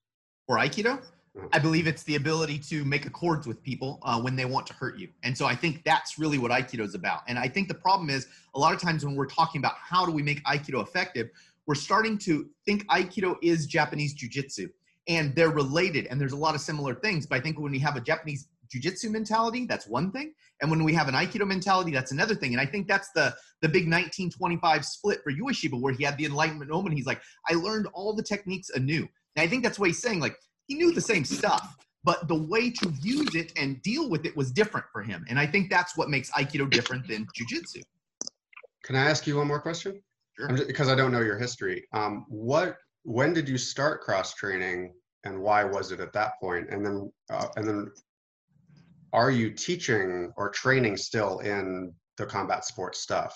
[0.47, 1.03] For Aikido?
[1.53, 4.73] I believe it's the ability to make accords with people uh, when they want to
[4.73, 5.09] hurt you.
[5.23, 7.21] And so I think that's really what Aikido is about.
[7.29, 10.07] And I think the problem is a lot of times when we're talking about how
[10.07, 11.29] do we make Aikido effective,
[11.67, 14.69] we're starting to think Aikido is Japanese Jiu Jitsu
[15.09, 17.27] and they're related and there's a lot of similar things.
[17.27, 20.33] But I think when we have a Japanese jujitsu mentality, that's one thing.
[20.61, 22.53] And when we have an Aikido mentality, that's another thing.
[22.53, 26.25] And I think that's the the big 1925 split for Ueshiba, where he had the
[26.25, 26.95] enlightenment moment.
[26.95, 29.09] He's like, I learned all the techniques anew.
[29.37, 30.21] And I think that's what he's saying.
[30.21, 34.27] Like he knew the same stuff, but the way to use it and deal with
[34.27, 35.25] it was different for him.
[35.29, 37.83] And I think that's what makes Aikido different than jujitsu.
[38.85, 40.01] Can I ask you one more question?
[40.37, 40.49] Sure.
[40.49, 41.85] I'm just, because I don't know your history.
[41.93, 44.93] Um, what, when did you start cross training,
[45.25, 46.69] and why was it at that point?
[46.71, 47.91] And then, uh, and then,
[49.13, 53.35] are you teaching or training still in the combat sports stuff?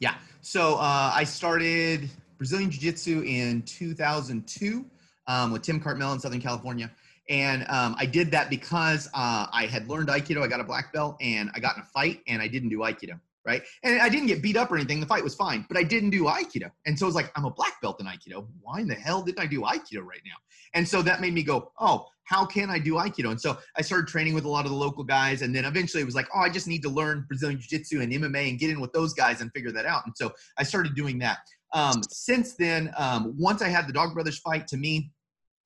[0.00, 0.14] Yeah.
[0.40, 4.86] So uh, I started Brazilian Jiu Jitsu in 2002
[5.26, 6.90] um, with Tim Cartmel in Southern California.
[7.28, 10.42] And um, I did that because uh, I had learned Aikido.
[10.42, 12.78] I got a black belt and I got in a fight and I didn't do
[12.78, 13.18] Aikido.
[13.46, 13.62] Right.
[13.82, 15.00] And I didn't get beat up or anything.
[15.00, 16.70] The fight was fine, but I didn't do Aikido.
[16.86, 18.46] And so it was like, I'm a black belt in Aikido.
[18.62, 20.36] Why in the hell didn't I do Aikido right now?
[20.72, 23.30] And so that made me go, oh, how can I do Aikido?
[23.30, 25.42] And so I started training with a lot of the local guys.
[25.42, 28.00] And then eventually it was like, oh, I just need to learn Brazilian Jiu Jitsu
[28.00, 30.06] and MMA and get in with those guys and figure that out.
[30.06, 31.38] And so I started doing that.
[31.74, 35.10] Um, since then, um, once I had the Dog Brothers fight, to me,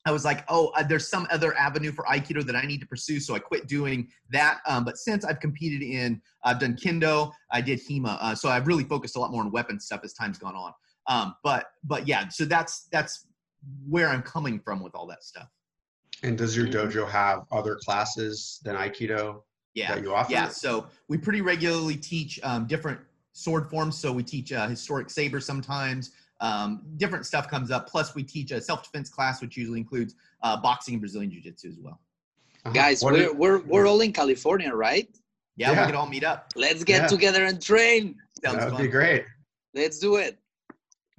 [0.06, 2.86] I was like, oh, uh, there's some other avenue for Aikido that I need to
[2.86, 3.20] pursue.
[3.20, 4.60] So I quit doing that.
[4.66, 8.16] Um, but since I've competed in, I've done Kendo, I did HEMA.
[8.20, 10.72] Uh, so I've really focused a lot more on weapon stuff as time's gone on.
[11.08, 13.26] Um, but but yeah, so that's that's
[13.86, 15.48] where I'm coming from with all that stuff.
[16.22, 16.90] And does your Mhm.
[16.90, 19.42] dojo have other classes than Aikido
[19.74, 19.94] Yeah.
[19.94, 20.32] that you offer?
[20.32, 23.00] Yeah, so we pretty regularly teach um, different
[23.38, 23.96] sword forms.
[23.96, 26.10] So we teach uh, historic saber sometimes.
[26.40, 27.88] Um, different stuff comes up.
[27.88, 31.78] Plus, we teach a self-defense class, which usually includes uh, boxing and Brazilian jiu-jitsu as
[31.80, 32.00] well.
[32.64, 32.72] Uh-huh.
[32.74, 35.08] Guys, What we're, is- we're, we're all in California, right?
[35.56, 35.80] Yeah, Yeah.
[35.82, 36.52] we can all meet up.
[36.56, 37.06] Let's get Yeah.
[37.08, 38.16] together and train.
[38.44, 39.24] Sounds That would be great.
[39.74, 40.38] Let's do it.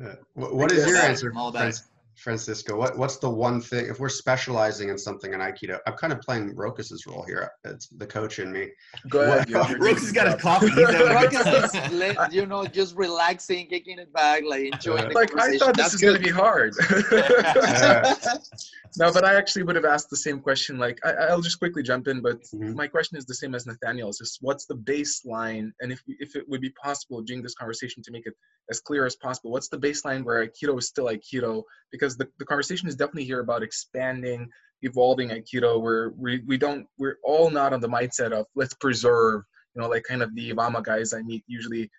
[0.01, 1.75] Uh, wh- what is guess- your I'm answer, all about Franc-
[2.19, 2.77] Francisco?
[2.77, 3.85] What What's the one thing?
[3.87, 7.49] If we're specializing in something in Aikido, I'm kind of playing Rokas's role here.
[7.63, 8.67] It's the coach in me.
[9.09, 9.37] Go ahead.
[9.39, 10.41] What- you have your Brooks has got his job.
[10.41, 10.69] coffee.
[10.69, 15.09] He's having a good Rokas is, you know, just relaxing, kicking it back, like enjoying
[15.09, 16.73] the Like I thought this That's was going to be hard.
[17.11, 18.15] Yeah.
[18.97, 20.77] no, but I actually would have asked the same question.
[20.77, 22.75] Like I, I'll just quickly jump in, but Mhm.
[22.75, 24.17] my question is the same as Nathaniel's.
[24.17, 28.11] Just what's the baseline, and if if it would be possible during this conversation to
[28.11, 28.33] make it
[28.71, 31.63] as clear as possible, what's the baseline where Aikido is still Aikido?
[31.91, 34.49] Because the, the conversation is definitely here about expanding,
[34.81, 35.81] evolving Aikido.
[35.81, 39.43] Where we we don't we're all not on the mindset of let's preserve.
[39.75, 41.89] You know, like kind of the Iwama guys I meet usually.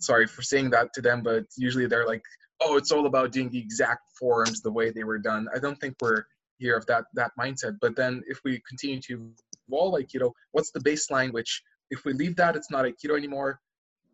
[0.00, 2.22] Sorry for saying that to them, but usually they're like,
[2.60, 5.48] oh, it's all about doing the exact forms the way they were done.
[5.54, 6.24] I don't think we're
[6.58, 7.78] here of that that mindset.
[7.80, 9.30] But then if we continue to
[9.68, 11.32] evolve Aikido, what's the baseline?
[11.32, 13.60] Which if we leave that, it's not Aikido anymore.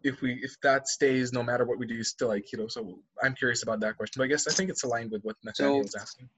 [0.05, 2.71] If we if that stays, no matter what we do, still Aikido.
[2.71, 4.21] So I'm curious about that question.
[4.21, 6.29] But I guess I think it's aligned with what Nathaniel was asking.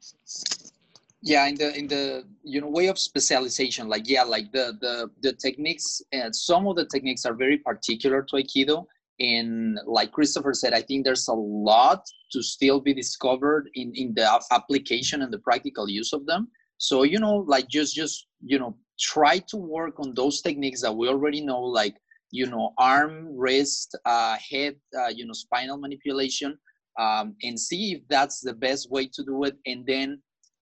[1.22, 5.10] yeah in the in the you know way of specialization like yeah like the the
[5.22, 8.84] the techniques and some of the techniques are very particular to aikido
[9.18, 14.14] and like christopher said i think there's a lot to still be discovered in in
[14.14, 16.48] the application and the practical use of them
[16.78, 20.94] so you know like just just you know try to work on those techniques that
[20.94, 21.96] we already know like
[22.30, 26.58] you know arm wrist uh, head uh, you know spinal manipulation
[26.98, 30.20] um, and see if that's the best way to do it and then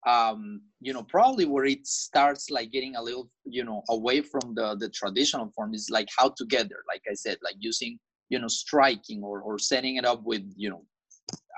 [0.06, 4.54] um, you know, probably where it starts like getting a little, you know, away from
[4.54, 7.98] the the traditional form is like how together, like I said, like using,
[8.28, 10.84] you know, striking or or setting it up with, you know,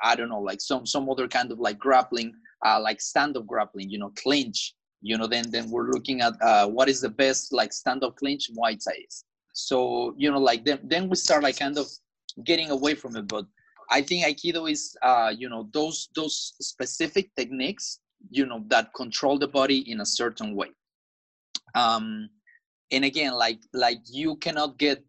[0.02, 2.34] I don't know, like some some other kind of like grappling,
[2.66, 4.74] uh, like stand up grappling, you know, clinch.
[5.00, 8.16] You know, then then we're looking at uh, what is the best like stand up
[8.16, 9.04] clinch Muay Thai.
[9.54, 11.88] So you know, like then then we start like kind of
[12.44, 13.46] getting away from it, but.
[13.90, 18.00] I think Aikido is, uh, you know, those those specific techniques
[18.30, 20.68] you know that control the body in a certain way.
[21.74, 22.30] Um
[22.92, 25.04] and again like like you cannot get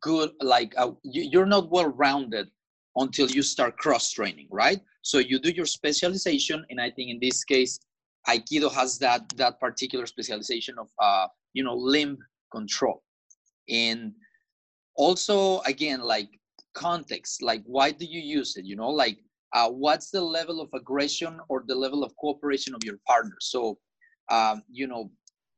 [0.00, 2.48] good like uh, you, you're not well rounded
[2.96, 4.80] until you start cross training right?
[5.02, 7.78] So you do your specialization and i think in this case
[8.28, 12.16] aikido has that that particular specialization of uh you know limb
[12.50, 13.02] control
[13.68, 14.12] and
[14.96, 16.28] also again like
[16.74, 18.90] context like why do you use it you know?
[18.90, 19.18] Like
[19.52, 23.36] uh, what's the level of aggression or the level of cooperation of your partner?
[23.40, 23.78] So
[24.30, 25.10] um, you know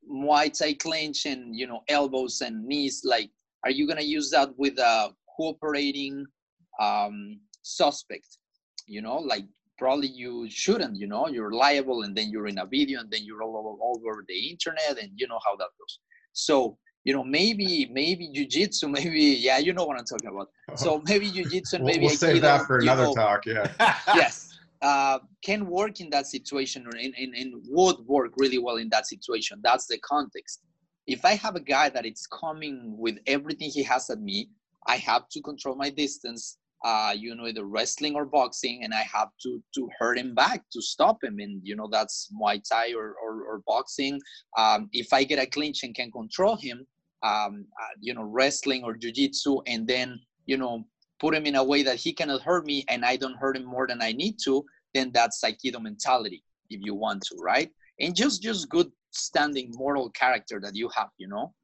[0.09, 3.31] muay thai clinch and you know elbows and knees like
[3.65, 6.25] are you going to use that with a cooperating
[6.81, 8.39] um, suspect?
[8.87, 9.45] You know like
[9.79, 11.29] probably you shouldn't you know?
[11.29, 14.25] You're liable and then you're in a video and then you're all over, all over
[14.29, 15.99] the internet and you know how that goes.
[16.33, 21.03] So you know maybe maybe jiu-jitsu maybe yeah you know what i'm talking about so
[21.11, 23.47] maybe jiu-jitsu and we'll, maybe we'll save that for another know, talk.
[23.47, 23.67] Yeah.
[24.23, 24.53] yes
[24.83, 28.89] uh, can work in that situation or in, in, in would work really well in
[28.91, 30.61] that situation that's the context
[31.07, 34.51] if I have a guy that it's coming with everything he has at me,
[34.87, 36.59] I have to control my distance.
[36.85, 40.63] Uh, you know, either wrestling or boxing, and I have to to hurt him back
[40.73, 41.39] to stop him.
[41.39, 44.21] And you know, that's Muay Thai or or, or boxing.
[44.59, 46.87] Um, if I get a clinch and can control him,
[47.23, 50.85] um, uh, you know, wrestling or jujitsu, and then you know,
[51.19, 53.65] put him in a way that he cannot hurt me, and I don't hurt him
[53.65, 54.65] more than I need to,
[54.95, 57.71] then that's Aikido mentality, if you want to, right?
[58.01, 61.55] And just just good standing moral character that you have, you know.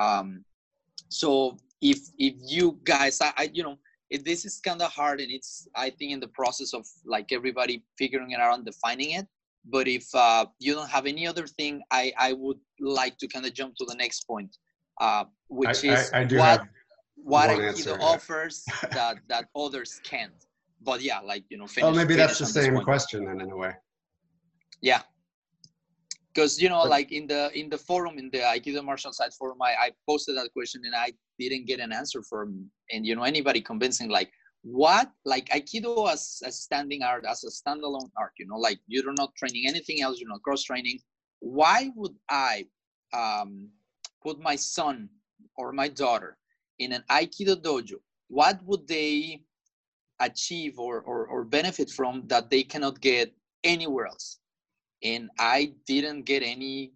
[0.00, 0.44] Um,
[1.08, 3.76] so if if you guys, I, I you know,
[4.24, 7.84] this is kind of hard, and it's I think in the process of like everybody
[7.98, 9.26] figuring it out and defining it.
[9.64, 13.46] But if uh, you don't have any other thing, I I would like to kind
[13.46, 14.56] of jump to the next point,
[15.00, 16.62] uh, which I, is I, I do what
[17.16, 20.32] what Aikido offers that that others can't.
[20.82, 21.88] But yeah, like you know, finish.
[21.88, 23.72] oh, maybe that's the finish on this same question then in a way.
[24.80, 25.02] Yeah.
[26.34, 29.32] Because you know, But- like in the in the forum, in the Aikido martial side
[29.34, 33.14] forum, I, I posted that question and I didn't get an answer from and you
[33.14, 34.30] know anybody convincing like
[34.62, 39.12] what like Aikido as a standing art, as a standalone art, you know, like you're
[39.12, 40.98] not training anything else, you're not cross training.
[41.40, 42.66] Why would I
[43.12, 43.68] um,
[44.22, 45.08] put my son
[45.56, 46.38] or my daughter
[46.78, 47.96] in an Aikido dojo?
[48.28, 49.42] What would they
[50.20, 54.38] achieve or, or, or benefit from that they cannot get anywhere else?
[55.02, 56.92] and I didn't get any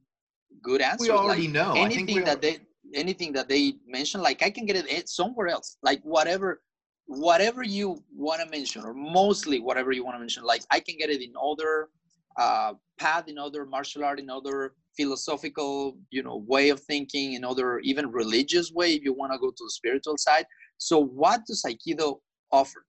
[0.63, 1.09] good answers.
[1.09, 1.75] We already like know.
[1.77, 2.59] Anything that they
[2.95, 5.77] anything that they mentioned, like I can get it somewhere else.
[5.83, 6.63] Like whatever,
[7.07, 10.45] whatever you want to mention, or mostly whatever you want to mention.
[10.45, 11.89] Like I can get it in other
[12.39, 17.45] uh, path, in other martial art, in other philosophical, you know, way of thinking, in
[17.45, 18.93] other even religious way.
[18.93, 20.47] If you want to go to the spiritual side.
[20.79, 22.19] So what does Aikido
[22.53, 22.85] offer?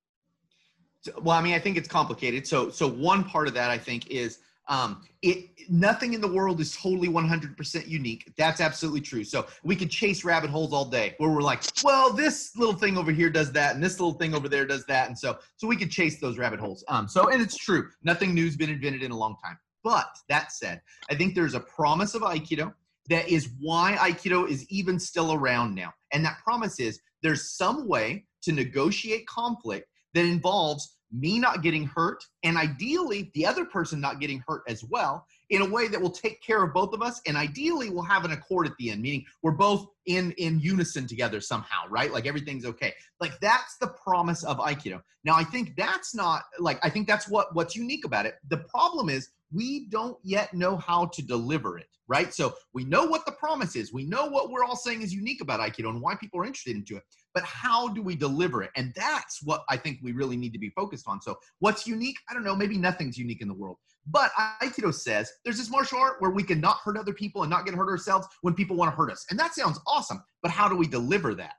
[1.21, 4.09] Well i mean i think it's complicated so so one part of that i think
[4.09, 9.45] is um it nothing in the world is totally 100% unique that's absolutely true so
[9.63, 13.11] we could chase rabbit holes all day where we're like well this little thing over
[13.11, 15.77] here does that and this little thing over there does that and so so we
[15.77, 19.11] could chase those rabbit holes um so and it's true nothing new's been invented in
[19.11, 19.57] a long time
[19.88, 22.73] but that said i think there's a promise of aikido
[23.09, 25.93] that is why aikido is even still around now.
[26.11, 31.85] And that promise is there's some way to negotiate conflict that involves me not getting
[31.85, 36.01] hurt and ideally the other person not getting hurt as well in a way that
[36.01, 38.91] will take care of both of us and ideally we'll have an accord at the
[38.91, 42.11] end meaning we're both in in unison together somehow right?
[42.11, 42.93] Like everything's okay.
[43.21, 45.01] Like that's the promise of aikido.
[45.23, 48.35] Now i think that's not like i think that's what what's unique about it.
[48.49, 52.33] The problem is we don't yet know how to deliver it right?
[52.33, 53.93] So we know what the promise is.
[53.93, 56.75] We know what we're all saying is unique about aikido and why people are interested
[56.75, 57.03] into it.
[57.33, 58.71] But how do we deliver it?
[58.75, 61.21] And that's what i think we really need to be focused on.
[61.21, 62.17] So what's unique?
[62.29, 62.55] I don't know.
[62.55, 63.77] Maybe nothing's unique in the world.
[64.09, 64.31] But
[64.61, 67.65] aikido says there's this martial art where we can not hurt other people and not
[67.65, 69.25] get hurt ourselves when people want to hurt us.
[69.29, 70.23] And that sounds awesome.
[70.41, 71.53] But how do we deliver that?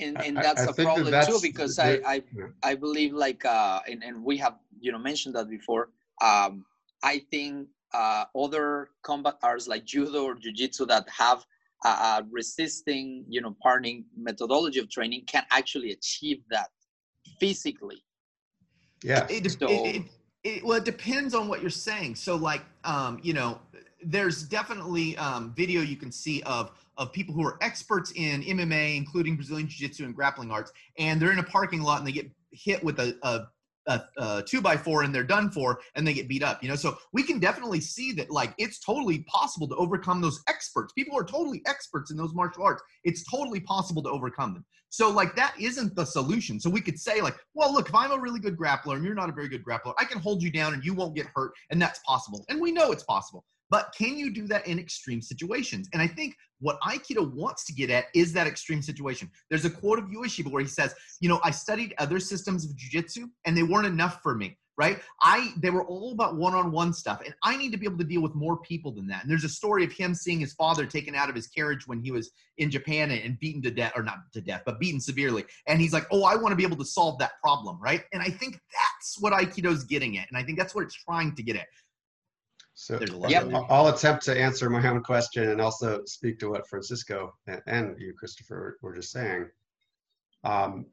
[0.00, 2.46] And and that's I a think that problem too that's because the- I, I yeah.
[2.62, 5.90] I believe like uh and, and we have you know mentioned that before
[6.22, 6.64] um
[7.02, 11.44] I think uh other combat arts like judo or jiu-jitsu that have
[11.84, 16.68] a, a resisting you know parting methodology of training can actually achieve that
[17.40, 18.02] physically
[19.02, 19.26] Yeah.
[19.30, 20.02] it, it, So- it, it,
[20.44, 22.14] it, well, it depends on what you're saying.
[22.14, 23.58] So, like, um, you know,
[24.04, 28.96] there's definitely um, video you can see of of people who are experts in MMA,
[28.96, 32.30] including Brazilian Jiu-Jitsu and grappling arts, and they're in a parking lot and they get
[32.50, 33.48] hit with a, a
[33.88, 36.68] a, a two by four and they're done for and they get beat up you
[36.68, 36.76] know?
[36.76, 40.92] So we can definitely see that like it's totally possible to overcome those experts.
[40.92, 42.82] People are totally experts in those martial arts.
[43.04, 44.64] It's totally possible to overcome them.
[44.90, 46.60] So like that isn't the solution.
[46.60, 49.14] So we could say like well look if i'm a really good grappler and you're
[49.14, 51.52] not a very good grappler i can hold you down and you won't get hurt
[51.70, 52.44] and that's possible.
[52.48, 56.06] And we know it's possible but can you do that in extreme situations and i
[56.06, 60.06] think what aikido wants to get at is that extreme situation there's a quote of
[60.06, 63.86] Ueshiba where he says you know, I studied other systems of jujitsu and they weren't
[63.86, 65.00] enough for me, right?
[65.22, 68.22] I they were all about one-on-one stuff, and I need to be able to deal
[68.22, 69.22] with more people than that.
[69.22, 72.00] And there's a story of him seeing his father taken out of his carriage when
[72.00, 75.00] he was in Japan and, and beaten to death, or not to death, but beaten
[75.00, 75.44] severely.
[75.66, 78.22] And he's like, "Oh, I want to be able to solve that problem, right?" And
[78.22, 81.42] I think that's what Aikido's getting at, and I think that's what it's trying to
[81.42, 81.66] get at.
[82.80, 83.50] So Yep.
[83.68, 88.00] I'll- attempt to answer my own question and also speak to what Francisco and, and
[88.00, 89.50] you, Christopher, were just saying.
[90.44, 90.86] Um,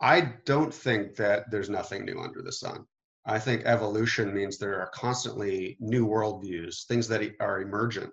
[0.00, 2.84] I don't think that there's nothing new under the sun.
[3.24, 8.12] I think evolution means there are constantly new worldviews, things that are emergent.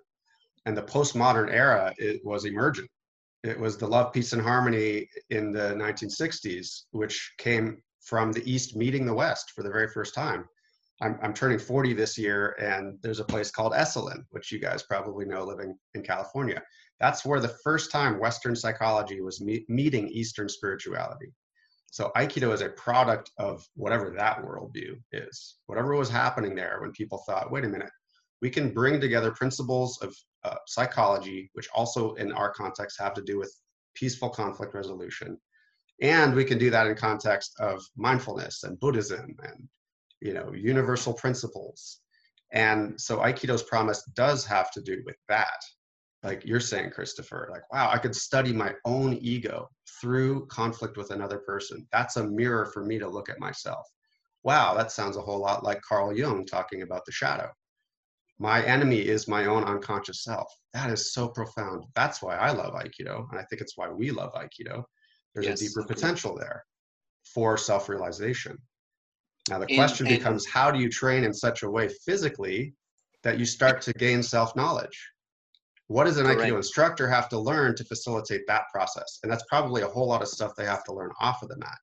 [0.64, 2.88] And the postmodern era it was emergent.
[3.42, 8.76] It was the love, peace, and harmony in the 1960s, which came from the East
[8.76, 10.48] meeting the West for the very first time
[11.00, 14.82] I'm, I'm turning 40 this year, and there's a place called Esalen, which you guys
[14.82, 16.62] probably know living in California.
[17.00, 21.32] That's where the first time Western psychology was me- meeting Eastern spirituality.
[21.90, 26.92] So Aikido is a product of whatever that worldview is, whatever was happening there when
[26.92, 27.90] people thought, wait a minute,
[28.42, 33.22] we can bring together principles of uh, psychology, which also in our context have to
[33.22, 33.54] do with
[33.94, 35.38] peaceful conflict resolution.
[36.02, 39.68] And we can do that in context of mindfulness and Buddhism and
[40.20, 42.00] you know universal principles.
[42.52, 45.60] And so Aikido's promise does have to do with that.
[46.22, 49.68] Like you're saying, Christopher, like, wow, I could study my own ego
[50.00, 51.86] through conflict with another person.
[51.92, 53.86] That's a mirror for me to look at myself.
[54.42, 57.50] Wow, that sounds a whole lot like Carl Jung talking about the shadow
[58.38, 60.52] my enemy is my own unconscious self.
[60.74, 61.84] That is so profound.
[61.94, 63.26] That's why I love Aikido.
[63.30, 64.84] And I think it's why we love Aikido.
[65.34, 65.60] There's yes.
[65.60, 66.64] a deeper potential there
[67.24, 68.58] for self realization.
[69.48, 72.74] Now, the question and, becomes how do you train in such a way physically
[73.22, 75.10] that you start to gain self knowledge?
[75.88, 79.20] What does an Aikido instructor have to learn to facilitate that process?
[79.22, 81.56] And that's probably a whole lot of stuff they have to learn off of the
[81.58, 81.78] mat.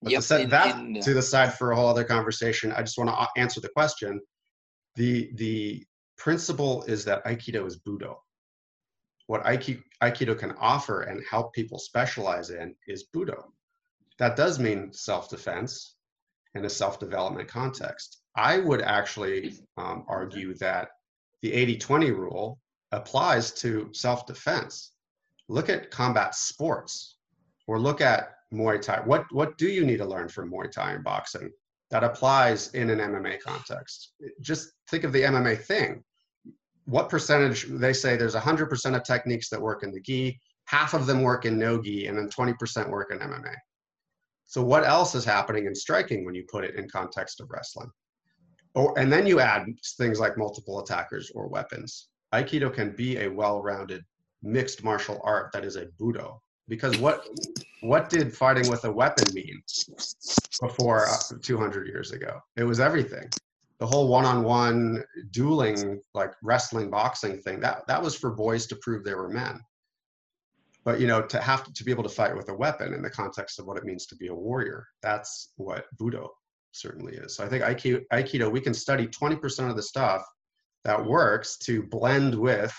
[0.00, 2.80] But yep, to set that uh to the side for a whole other conversation, I
[2.80, 4.20] just want to answer the question
[4.94, 5.84] the the
[6.16, 8.16] principle is that aikido is budo
[9.26, 13.44] what aikido can offer and help people specialize in is budo
[14.18, 15.93] that does mean self-defense
[16.54, 20.88] in a self-development context i would actually um, argue that
[21.42, 22.58] the 80-20 rule
[22.92, 24.92] applies to self-defense
[25.48, 27.18] look at combat sports
[27.66, 30.92] or look at muay thai what what do you need to learn from muay thai
[30.92, 31.50] and boxing
[31.94, 34.14] that applies in an MMA context.
[34.40, 36.02] Just think of the MMA thing.
[36.86, 41.06] What percentage, they say there's 100% of techniques that work in the gi, half of
[41.06, 43.54] them work in no gi, and then 20% work in MMA.
[44.46, 47.90] So what else is happening in striking when you put it in context of wrestling?
[48.74, 49.66] Or, and then you add
[49.96, 52.08] things like multiple attackers or weapons.
[52.32, 54.04] Aikido can be a well-rounded
[54.42, 56.38] mixed martial art that is a budo
[56.68, 57.26] because what
[57.80, 59.62] what did fighting with a weapon mean
[60.60, 63.28] before uh, 200 years ago it was everything
[63.80, 69.02] the whole one-on-one dueling like wrestling boxing thing that that was for boys to prove
[69.02, 69.58] they were men
[70.84, 73.02] but you know to have to, to be able to fight with a weapon in
[73.02, 76.28] the context of what it means to be a warrior that's what budo
[76.74, 77.36] certainly is.
[77.36, 80.22] So i think aikido, we can study 20% of the stuff
[80.84, 82.74] that works to blend with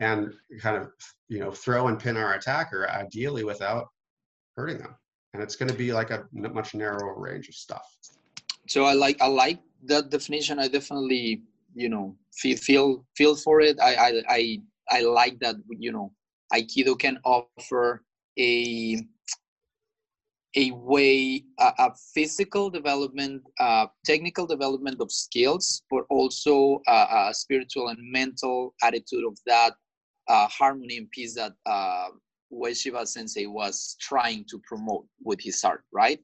[0.00, 0.90] and kind of
[1.28, 3.86] you know throw and pin our attacker ideally without
[4.56, 4.94] hurting them.
[5.32, 7.86] And it's going to be like a much narrower range of stuff.
[8.68, 10.58] So i like i like that definition.
[10.58, 11.42] I definitely
[11.74, 13.78] you know feel feel feel for it.
[13.80, 16.12] I i i, I like that you know
[16.54, 18.04] aikido can offer
[18.38, 19.02] a
[20.56, 27.34] a way a, a physical development uh, technical development of skills but also a, a
[27.34, 29.72] spiritual and mental attitude of that
[30.28, 32.08] uh, harmony and peace that uh,
[32.52, 36.20] Ueshiba Sensei was trying to promote with his art, right?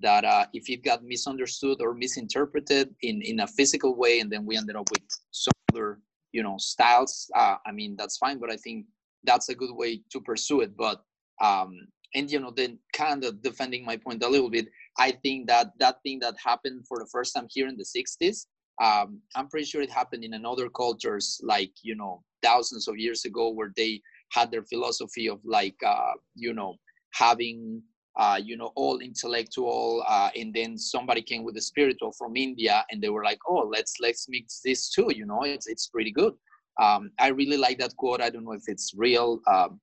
[0.00, 4.44] That uh, if it got misunderstood or misinterpreted in, in a physical way, and then
[4.44, 6.00] we ended up with some other,
[6.32, 8.86] you know, styles, uh, I mean, that's fine, but I think
[9.24, 10.76] that's a good way to pursue it.
[10.76, 11.02] But,
[11.40, 11.72] um,
[12.14, 14.68] and, you know, then kind of defending my point a little bit,
[14.98, 18.46] I think that that thing that happened for the first time here in the 60s,
[18.82, 23.24] um, I'm pretty sure it happened in another cultures like, you know, thousands of years
[23.24, 24.02] ago where they
[24.32, 26.76] had their philosophy of like uh, you know
[27.14, 27.82] having
[28.18, 32.84] uh, you know all intellectual uh, and then somebody came with the spiritual from india
[32.90, 36.10] and they were like oh let's let's mix this too you know it's, it's pretty
[36.10, 36.32] good
[36.80, 39.80] um, i really like that quote i don't know if it's real um,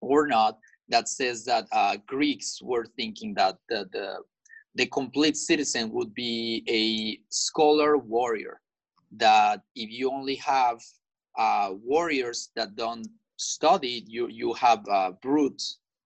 [0.00, 0.58] or not
[0.88, 4.16] that says that uh, greeks were thinking that the, the
[4.74, 8.60] the complete citizen would be a scholar warrior
[9.16, 10.80] that if you only have
[11.38, 13.06] uh, warriors that don't
[13.36, 15.62] study, you you have a brute,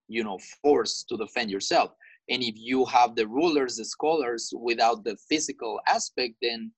[0.09, 1.93] you know, force to defend yourself.
[2.29, 6.71] And if you have the rulers, the scholars, without the physical aspect, then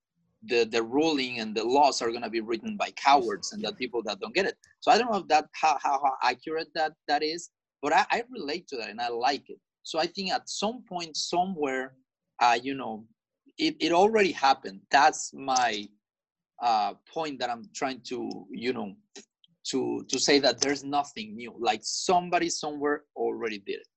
[0.47, 3.73] the the ruling and the laws are going to be written by cowards and the
[3.73, 4.57] people that don't get it.
[4.81, 7.51] So I don't know if that how, how, how accurate that that is,
[7.83, 9.59] but I, I relate to that and I like it.
[9.83, 11.95] So I think at some point somewhere,
[12.41, 13.05] uh, you know,
[13.59, 14.81] it, it already happened.
[14.91, 15.87] That's my
[16.63, 18.95] uh, point that I'm trying to, you know,
[19.71, 21.55] to to say that there's nothing new.
[21.59, 23.89] Like somebody somewhere already did it.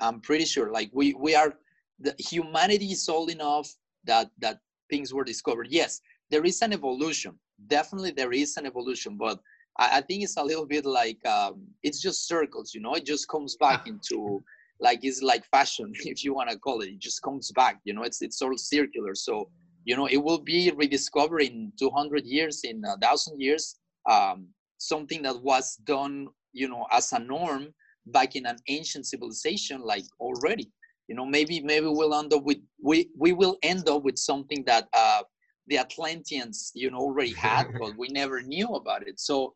[0.00, 0.70] I'm pretty sure.
[0.70, 1.54] Like we we are,
[1.98, 3.68] the humanity is old enough
[4.04, 4.58] that that
[4.90, 5.68] things were discovered.
[5.70, 7.38] Yes, there is an evolution.
[7.66, 9.40] Definitely, there is an evolution, but
[9.78, 12.74] I, I think it's a little bit like um, it's just circles.
[12.74, 14.42] You know, it just comes back into
[14.80, 16.88] like it's like fashion, if you want to call it.
[16.88, 17.80] It just comes back.
[17.84, 19.14] You know, it's it's sort of circular.
[19.14, 19.48] So
[19.88, 23.76] you know it will be rediscovered in 200 years in a thousand years
[24.08, 27.68] um, something that was done you know as a norm
[28.06, 30.70] back in an ancient civilization like already
[31.08, 34.62] you know maybe maybe we'll end up with we we will end up with something
[34.66, 35.22] that uh,
[35.66, 39.18] the atlanteans you know already had but we never knew about it.
[39.18, 39.52] So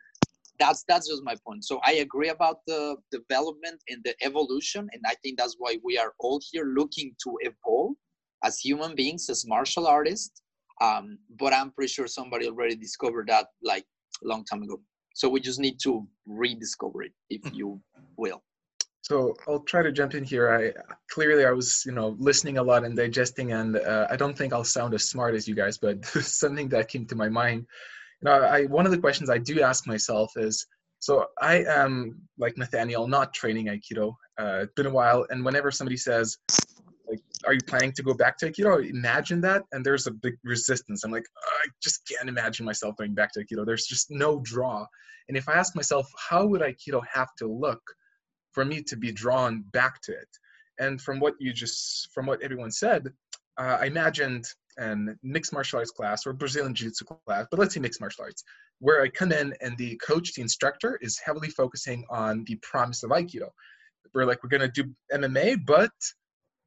[0.58, 1.64] that's that's just my point.
[1.64, 5.98] So i agree about the development and the evolution and i think that's why we
[5.98, 7.94] are all here looking to evolve
[8.44, 10.42] as human beings as martial artists.
[10.80, 13.84] Um, but i'm pretty sure somebody already discovered that like
[14.24, 14.80] a long time ago.
[15.14, 17.80] So we just need to rediscover it if you
[18.16, 18.42] will
[19.02, 20.48] So I'll try to jump in here.
[20.48, 20.72] I
[21.10, 24.52] clearly I was, you know, listening a lot and digesting, and uh, I don't think
[24.52, 27.66] I'll sound as smart as you guys, but something that came to my mind.
[28.22, 30.64] You know, I one of the questions I do ask myself is,
[31.00, 34.14] so I am like Nathaniel, not training Aikido.
[34.38, 36.38] Uh, it's been a while, and whenever somebody says,
[37.08, 40.34] like, "Are you planning to go back to Aikido?" Imagine that, and there's a big
[40.44, 41.02] resistance.
[41.02, 43.66] I'm like, I just can't imagine myself going back to Aikido.
[43.66, 44.86] There's just no draw.
[45.28, 47.82] And if I ask myself, how would Aikido have to look?
[48.52, 50.28] For me to be drawn back to it.
[50.78, 53.08] And from what you just, from what everyone said,
[53.58, 54.44] uh, I imagined
[54.78, 58.42] an mixed martial arts class or Brazilian Jiu-Jitsu class, but let's say mixed martial arts,
[58.78, 63.02] where I come in and the coach, the instructor, is heavily focusing on the promise
[63.02, 63.50] of Aikido.
[64.14, 65.92] We're like, we're gonna do MMA, but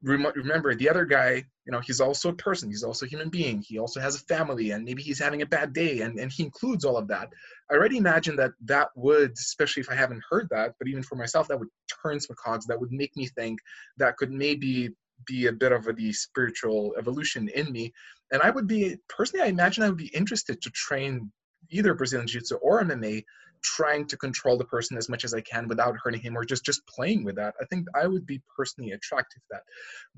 [0.02, 3.62] remember the other guy, you know, he's also a person, he's also a human being,
[3.66, 6.42] he also has a family, and maybe he's having a bad day, and, and he
[6.44, 7.28] includes all of that.
[7.70, 11.16] I already imagine that that would, especially if I haven't heard that, but even for
[11.16, 11.68] myself, that would
[12.02, 12.66] turn some cogs.
[12.66, 13.58] That would make me think
[13.96, 14.90] that could maybe
[15.26, 17.92] be a bit of a the spiritual evolution in me.
[18.32, 21.32] And I would be personally, I imagine I would be interested to train
[21.70, 23.24] either Brazilian Jiu-Jitsu or MMA,
[23.76, 26.64] trying to control the person as much as I can without hurting him, or just
[26.64, 27.54] just playing with that.
[27.60, 29.64] I think I would be personally attracted to that.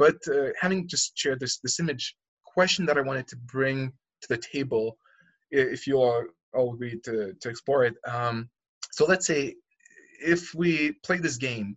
[0.03, 3.92] But uh, having just shared this this image, question that I wanted to bring
[4.22, 4.99] to the table,
[5.51, 6.24] if you all
[6.55, 7.94] all agree to, to explore it.
[8.07, 8.49] Um,
[8.92, 9.55] so let's say
[10.20, 11.76] if we play this game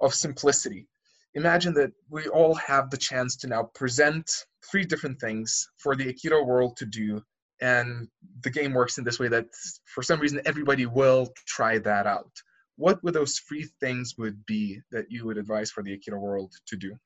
[0.00, 0.86] of simplicity,
[1.34, 4.30] imagine that we all have the chance to now present
[4.70, 7.20] three different things for the Aikido world to do.
[7.60, 8.08] And
[8.42, 9.46] the game works in this way that
[9.84, 12.30] for some reason everybody will try that out.
[12.76, 16.52] What would those three things would be that you would advise for the Aikido world
[16.66, 16.96] to do?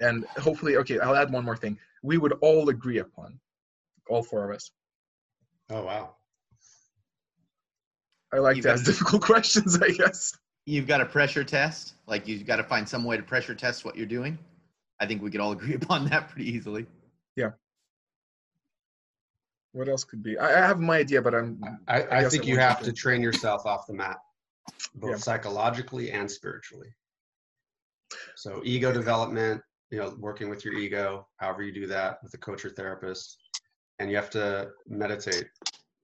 [0.00, 1.78] And hopefully, okay, I'll add one more thing.
[2.02, 3.40] We would all agree upon,
[4.08, 4.70] all four of us.
[5.70, 6.16] Oh wow.
[8.32, 10.36] I like You to ask got- difficult questions, I guess.
[10.66, 11.94] You've got a pressure test.
[12.06, 14.38] Like you've got to find some way to pressure test what you're doing.
[15.00, 16.86] I think we could all agree upon that pretty easily.
[19.74, 20.38] What else could be?
[20.38, 21.60] I, I have my idea, but I'm.
[21.88, 24.18] I, I, guess think you have to train yourself off the mat,
[24.94, 25.16] both Yeah.
[25.16, 26.94] psychologically and spiritually.
[28.36, 29.60] So ego development,
[29.90, 33.36] you know, working with your ego, however you do that with a coach or therapist,
[33.98, 35.48] and you have to meditate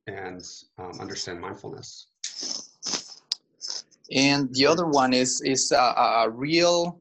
[0.08, 0.44] and
[0.78, 2.08] um, understand mindfulness.
[4.10, 7.00] and the other one is is a, a a real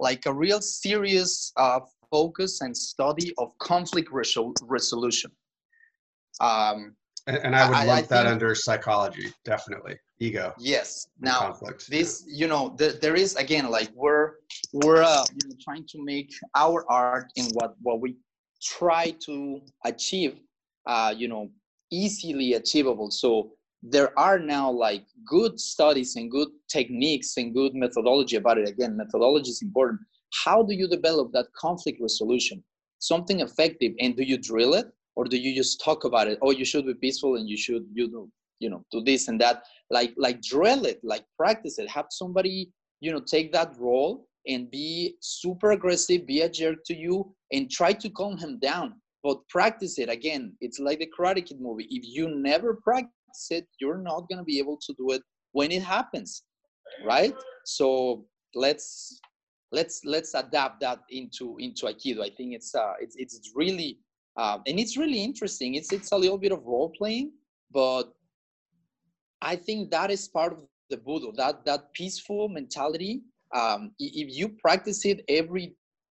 [0.00, 5.30] like a real serious uh, focus and study of conflict resol- resolution
[6.40, 6.94] um,
[7.28, 9.96] And, and I would I- I lump that think- under psychology, definitely.
[10.18, 10.54] Ego.
[10.58, 11.90] yes now conflict.
[11.90, 14.26] this you know the, there is again like we're
[14.72, 18.16] we're uh, you know, trying to make our art and what what we
[18.62, 20.32] try to achieve
[20.86, 21.50] uh, you know
[21.90, 23.30] easily achievable so
[23.82, 28.96] there are now like good studies and good techniques and good methodology about it again
[28.96, 30.00] methodology is important
[30.44, 32.64] how do you develop that conflict resolution
[32.98, 34.86] something effective and do you drill it
[35.16, 36.38] or do you just talk about it?
[36.42, 39.40] Oh you should be peaceful and you should you know you know do this and
[39.40, 39.64] that.
[39.90, 41.88] Like like drill it like practice it.
[41.90, 46.94] Have somebody you know take that role and be super aggressive be a jerk to
[46.94, 48.94] you and try to calm him down.
[49.22, 50.08] But practice it.
[50.08, 51.86] Again it's like the karate kid movie.
[51.90, 53.10] If you never practice
[53.50, 56.42] it you're not going to be able to do it when it happens
[57.04, 57.34] right?
[57.64, 59.20] So let's
[59.72, 62.20] let's let's adapt that into into aikido.
[62.22, 63.98] I think it's uh it's it's really
[64.36, 67.32] uh, and it's really interesting it's it's a little bit of role playing
[67.72, 68.12] but
[69.42, 70.58] I think that is part of
[70.90, 73.22] the Budo, that that peaceful mentality.
[73.54, 75.76] Um, if you practice it every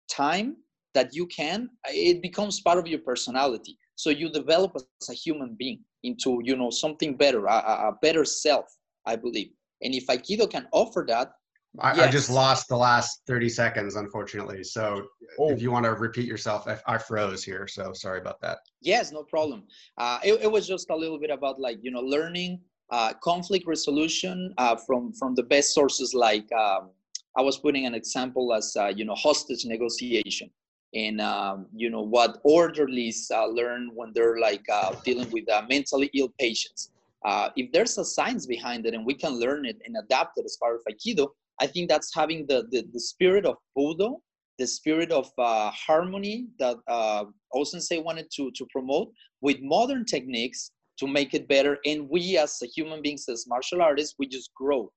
[0.09, 0.57] time
[0.93, 3.77] that you can, it becomes part of your personality.
[3.95, 7.57] So you develop as a human being into you know something better, a
[7.89, 8.65] a better self,
[9.05, 9.51] I believe.
[9.81, 11.33] And if Aikido can offer that,
[11.79, 14.63] I, I just lost the last 30 seconds, unfortunately.
[14.63, 15.07] So
[15.39, 17.67] Oh, if you want to repeat yourself, I, I froze here.
[17.67, 18.59] So sorry about that.
[18.81, 19.63] yes, no problem.
[19.97, 22.59] Uh, it, it was just a little bit about like you know learning
[22.89, 26.13] uh, conflict resolution uh, from from the best sources.
[26.13, 26.89] Like um,
[27.37, 30.49] I was putting an example as uh, you know hostage negotiation.
[30.93, 35.61] and um, you know what orderlies uh, learn when they're like uh, dealing with uh,
[35.69, 36.91] mentally ill patients.
[37.25, 40.45] Uh, if there's a science behind it and we can learn it and adapt it
[40.45, 41.27] as part of Aikido,
[41.59, 44.17] I think that's having the the, the spirit of Budo,
[44.59, 49.09] the spirit of uh, harmony that uh, Osensei wanted to to promote
[49.41, 51.77] with modern techniques to make it better.
[51.85, 54.91] And we as human beings, as martial artists, we just grow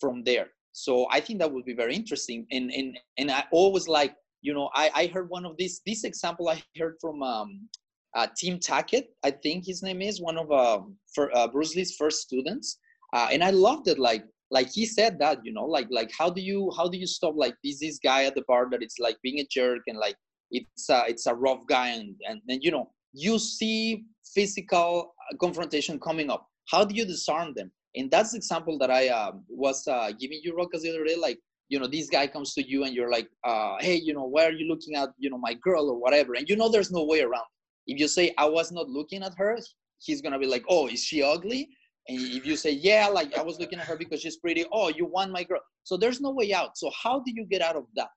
[0.00, 0.48] from there.
[0.72, 2.46] So I think that would be very interesting.
[2.50, 6.04] And and and I always like you know, I, I heard one of these, this
[6.04, 7.66] example I heard from um,
[8.14, 10.80] uh, Tim Tackett, I think his name is, one of uh,
[11.14, 12.78] for, Bruce Lee's first students.
[13.14, 13.98] Uh, and I loved it.
[13.98, 17.06] Like, like he said that, you know, like, like how do you, how do you
[17.06, 19.98] stop like this, this guy at the bar that it's like being a jerk and
[19.98, 20.16] like,
[20.50, 25.36] it's a, it's a rough guy and, and, and you know, you see physical uh,
[25.38, 26.46] confrontation coming up.
[26.70, 27.70] How do you disarm them?
[27.96, 31.16] And that's the example that I uh, was uh, giving you, Rokas, the other day.
[31.16, 31.38] Like,
[31.68, 34.44] you know this guy comes to you and you're like uh, hey you know why
[34.44, 37.04] are you looking at you know my girl or whatever and you know there's no
[37.04, 37.46] way around
[37.86, 39.58] if you say i was not looking at her
[39.98, 41.68] he's gonna be like oh is she ugly
[42.08, 44.88] and if you say yeah like i was looking at her because she's pretty oh
[44.88, 45.60] you want my girl.
[45.84, 46.78] So there's no way out.
[46.78, 48.08] So how do you get out of that?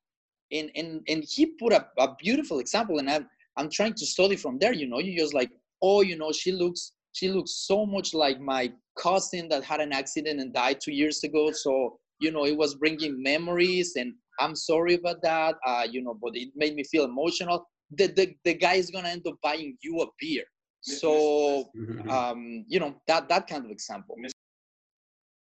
[0.52, 3.28] And and and he put a, a beautiful example and i'm
[3.58, 5.00] i'm trying to study from there you know?
[5.00, 9.50] You just like oh you know she looks she looks so much like my cousin
[9.50, 11.52] that had an accident and died two years ago.
[11.52, 16.18] So you know, it was bringing memories and I'm sorry about that, uh, you know,
[16.22, 17.68] but it made me feel emotional.
[17.92, 20.44] The, the, the guy is to end up buying you a beer.
[20.88, 22.10] So, Mhm.
[22.10, 24.16] um, you know, that, that kind of example.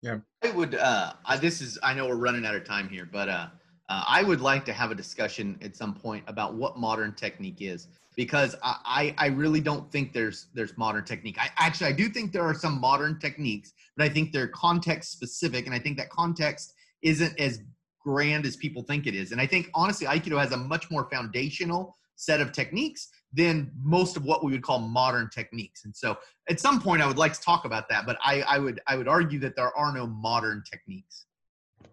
[0.01, 0.19] Yeah.
[0.43, 0.75] I would.
[0.75, 1.77] Uh, I, this is.
[1.83, 3.47] I know we're running out of time here, but uh,
[3.89, 7.61] uh, I would like to have a discussion at some point about what modern technique
[7.61, 11.37] is, because I, I, I really don't think there's there's modern technique.
[11.39, 15.11] I actually I do think there are some modern techniques, but I think they're context
[15.11, 16.73] specific, and I think that context
[17.03, 17.61] isn't as
[18.03, 19.31] grand as people think it is.
[19.31, 24.17] And I think honestly, Aikido has a much more foundational set of techniques than most
[24.17, 25.85] of what we would call modern techniques.
[25.85, 26.17] And so
[26.49, 28.97] at some point I would like to talk about that, but I, I would I
[28.97, 31.25] would argue that there are no modern techniques.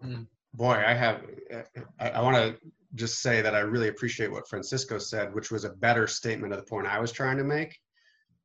[0.05, 1.21] Mm, boy, I have.
[1.99, 2.57] I, I want to
[2.95, 6.59] just say that I really appreciate what Francisco said, which was a better statement of
[6.59, 7.77] the point I was trying to make,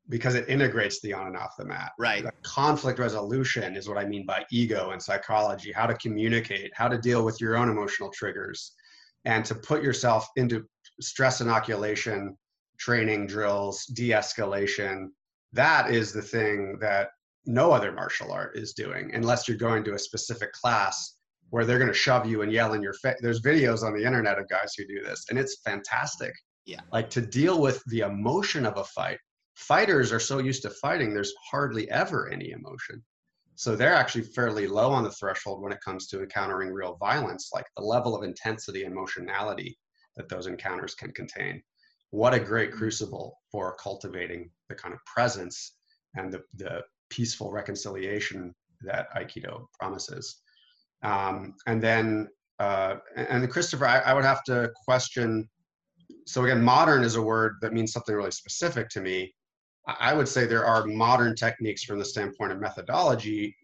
[0.09, 1.93] because it integrates the on and off the mat.
[1.99, 2.23] Right.
[2.23, 5.73] The conflict resolution is what I mean by ego and psychology.
[5.73, 8.73] How to communicate, how to deal with your own emotional triggers,
[9.25, 10.65] and to put yourself into
[11.01, 12.37] stress inoculation,
[12.79, 15.09] training drills, de-escalation.
[15.53, 17.11] That is the thing that
[17.47, 21.16] no other martial art is doing, unless you're going to a specific class
[21.51, 23.16] where they're going to shove you and yell in your face.
[23.20, 26.33] There's videos on the internet of guys who do this, and it's fantastic.
[26.64, 26.81] Yeah.
[26.93, 29.18] Like to deal with the emotion of a fight.
[29.55, 33.05] Fighters are so used to fighting, there's hardly ever any emotion.
[33.57, 37.51] So they're actually fairly low on the threshold when it comes to encountering real violence,
[37.55, 39.79] like the level of intensity and emotionality
[40.16, 41.62] that those encounters can contain.
[42.15, 45.75] What a great crucible for cultivating the kind of presence
[46.15, 50.41] and the, the peaceful reconciliation that Aikido promises.
[51.03, 52.29] Um, and then,
[52.61, 55.49] uh, and Christopher, I, I would have to question.
[56.25, 59.35] So again, modern is a word that means something really specific to me.
[59.89, 63.57] I would say there are modern techniques from the standpoint of methodology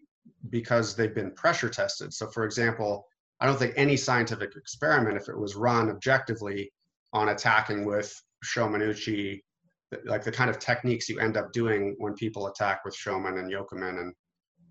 [0.49, 2.13] because they've been pressure tested.
[2.13, 3.05] So, for example,
[3.39, 6.73] I don't think any scientific experiment, if it was run objectively
[7.13, 8.13] on attacking with
[8.45, 9.43] Shomen uchi,
[9.91, 13.39] th- like the kind of techniques you end up doing when people attack with Shomen
[13.39, 14.13] and Yokomen and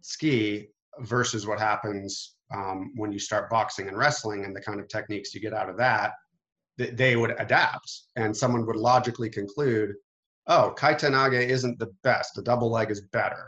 [0.03, 0.69] tsuki
[1.01, 5.35] versus what happens um, when you start boxing and wrestling and the kind of techniques
[5.35, 6.13] you get out of that,
[6.79, 7.91] th- they would adapt.
[8.17, 9.95] And someone would logically conclude,
[10.49, 13.47] oh, Kaitennage isn't the best, the double leg is better,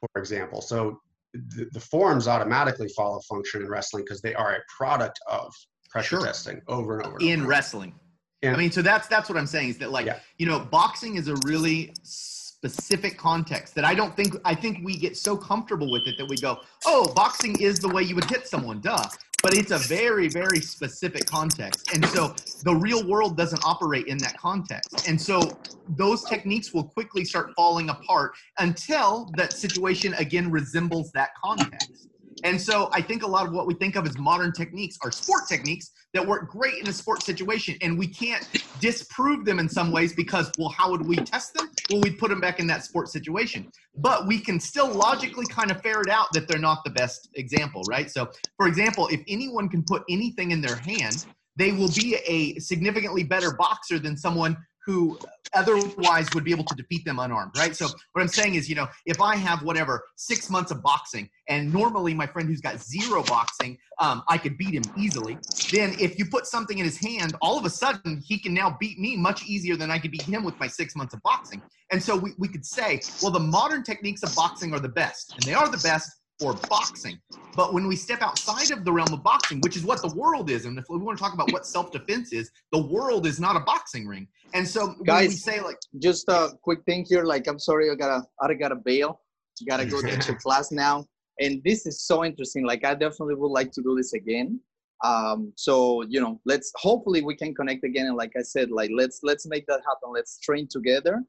[0.00, 0.60] for example.
[0.60, 1.00] So
[1.32, 5.54] the, the forms automatically follow function in wrestling because they are a product of
[5.88, 6.26] pressure Sure.
[6.26, 7.16] testing over and over.
[7.16, 7.48] and in over.
[7.48, 7.94] wrestling.
[8.42, 10.18] In- I mean, so that's that's what I'm saying is that like Yeah.
[10.38, 14.96] you know, boxing is a really specific context that I don't think I think we
[14.96, 18.28] get so comfortable with it that we go, oh, boxing is the way you would
[18.30, 19.04] hit someone, duh.
[19.42, 24.18] But it's a very very specific context, and so the real world doesn't operate in
[24.18, 25.58] that context, and so
[25.96, 32.08] those techniques will quickly start falling apart until that situation again resembles that context.
[32.44, 35.10] And so I think a lot of what we think of as modern techniques are
[35.10, 37.76] sport techniques that work great in a sport situation.
[37.82, 38.46] And we can't
[38.80, 41.70] disprove them in some ways because, well, how would we test them?
[41.90, 43.70] Well, we'd put them back in that sport situation.
[43.96, 47.82] But we can still logically kind of ferret out that they're not the best example,
[47.88, 48.10] right?
[48.10, 51.26] So, for example, if anyone can put anything in their hand,
[51.56, 54.56] they will be a significantly better boxer than someone
[54.90, 55.20] who
[55.54, 57.76] otherwise would be able to defeat them unarmed, right?
[57.76, 61.28] So what I'm saying is, you know, if I have whatever six months of boxing,
[61.48, 65.38] and normally my friend who's got zero boxing, um, I could beat him easily.
[65.72, 68.76] Then if you put something in his hand, all of a sudden he can now
[68.80, 71.62] beat me much easier than I could beat him with my six months of boxing.
[71.92, 75.34] And so we, we could say, well, the modern techniques of boxing are the best,
[75.36, 76.10] and they are the best
[76.40, 77.20] for boxing.
[77.54, 80.50] But when we step outside of the realm of boxing, which is what the world
[80.50, 83.56] is, and if we want to talk about what self-defense is, the world is not
[83.56, 84.26] a boxing ring.
[84.54, 87.24] And so when we Guys, say like, Just a quick thing here.
[87.24, 89.20] Like, I'm sorry, I gotta, I gotta bail.
[89.68, 91.04] Gotta go to a class now.
[91.38, 92.66] And this is so interesting.
[92.66, 94.60] Like, I definitely would like to do this again.
[95.02, 98.06] Um, so you know, let's hopefully we can connect again.
[98.06, 100.12] And like I said, like let's let's make that happen.
[100.12, 101.22] Let's train together.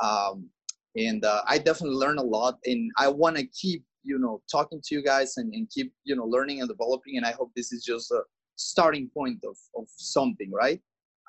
[0.00, 0.48] Um,
[0.96, 4.80] and uh, I definitely learn a lot, and I want to keep you know talking
[4.86, 7.16] to you guys and, and keep you know learning and developing.
[7.18, 8.20] And I hope this is just a
[8.56, 9.84] starting point of of
[10.16, 10.80] something, right?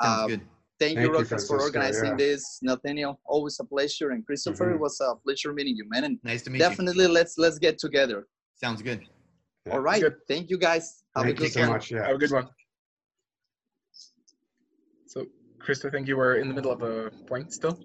[0.01, 0.41] sounds Um, good.
[0.81, 2.23] Thank, Thank you, you, Rokas, for organizing yeah.
[2.25, 2.41] this.
[2.69, 4.09] Nathaniel, always a pleasure.
[4.13, 4.75] And Christopher, Mhm.
[4.75, 6.03] it was a pleasure meeting you, man.
[6.07, 6.69] And Nice to meet you.
[6.69, 8.19] definitely let's let's get together.
[8.63, 9.01] Sounds good.
[9.65, 9.73] Yeah.
[9.73, 10.01] All right.
[10.05, 10.17] Good.
[10.31, 10.85] Thank you guys.
[11.15, 11.69] Have Thank a you good so one.
[11.75, 11.85] much.
[11.91, 12.05] Yeah.
[12.07, 12.47] Have a good one.
[15.13, 15.25] So,
[15.63, 17.75] Chris, I think you were in the middle of a point still.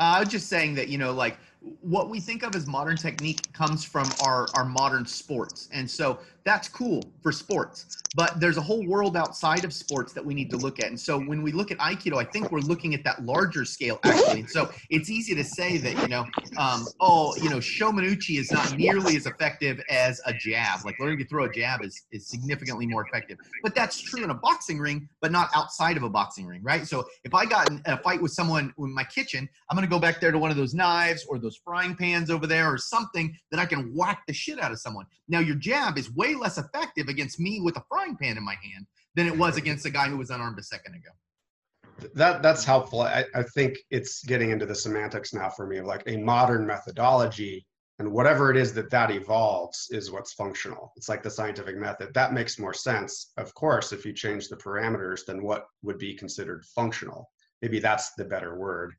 [0.00, 1.36] Uh, I was just saying that you know, like
[1.80, 6.18] what we think of as modern technique comes from our our modern sports, and so
[6.46, 8.02] that's cool for sports.
[8.14, 10.86] But there's a whole world outside of sports that we need to look at.
[10.86, 13.98] And so when we look at Aikido, I think we're looking at that larger scale
[14.04, 14.40] actually.
[14.40, 16.24] And so it's easy to say that you know,
[16.56, 20.84] um, oh, you know, Shomen uchi is not nearly as effective as a jab.
[20.84, 23.38] Like learning to throw a jab is is significantly more effective.
[23.62, 26.86] But that's true in a boxing ring, but not outside of a boxing ring, right?
[26.86, 29.98] So if I got in a fight with someone in my kitchen, I'm gonna go
[29.98, 33.36] back there to one of those knives or those frying pans over there or something
[33.50, 35.06] that I can whack the shit out of someone.
[35.28, 38.56] Now your jab is way less effective against me with a frying pan in my
[38.62, 42.08] hand than it was against a guy who was unarmed a second ago.
[42.14, 43.02] that that's helpful.
[43.02, 46.66] I, I think it's getting into the semantics now for me of like a modern
[46.66, 47.66] methodology
[47.98, 50.92] and whatever it is that that evolves is what's functional.
[50.96, 52.12] It's like the scientific method.
[52.12, 53.32] That makes more sense.
[53.38, 57.30] Of course, if you change the parameters, then what would be considered functional?
[57.62, 58.92] Maybe that's the better word.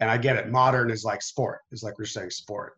[0.00, 0.50] And I get it.
[0.50, 2.74] Modern is like sport, is like we're saying sport.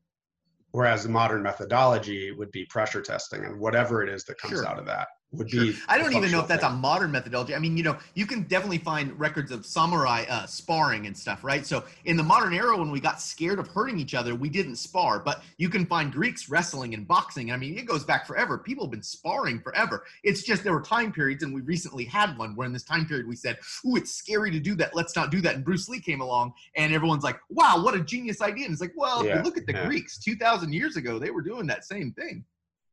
[0.72, 4.66] Whereas the modern methodology would be pressure testing and whatever it is that comes Sure.
[4.66, 5.64] out of that would Sure.
[5.64, 5.76] be.
[5.88, 7.54] I don't even know if that's a modern methodology.
[7.54, 11.44] I mean, you know, you can definitely find records of samurai uh, sparring and stuff,
[11.44, 11.66] right?
[11.66, 14.76] So in the modern era, when we got scared of hurting each other, we didn't
[14.76, 15.18] spar.
[15.18, 17.52] But you can find Greeks wrestling and boxing.
[17.52, 18.58] I mean, it goes back forever.
[18.58, 20.04] People have been sparring forever.
[20.22, 23.06] It's just there were time periods, and we recently had one where in this time
[23.06, 24.94] period we said, "Ooh, it's scary to do that.
[24.94, 28.00] Let's not do that." And Bruce Lee came along, and everyone's like, "Wow, what a
[28.00, 29.86] genius idea!" And it's like, well, if you look at the yeah.
[29.86, 32.44] Greeks, two thousand years ago, they were doing that same thing.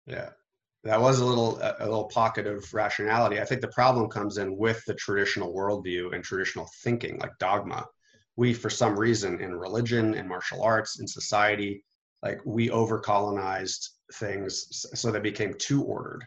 [0.05, 0.29] Yeah,
[0.83, 3.39] that was a little a little pocket of rationality.
[3.39, 7.85] I think the problem comes in with the traditional worldview and traditional thinking, like dogma.
[8.35, 11.83] We, for some reason, in religion, in martial arts, in society,
[12.23, 16.23] like we over colonized things so they became too ordered.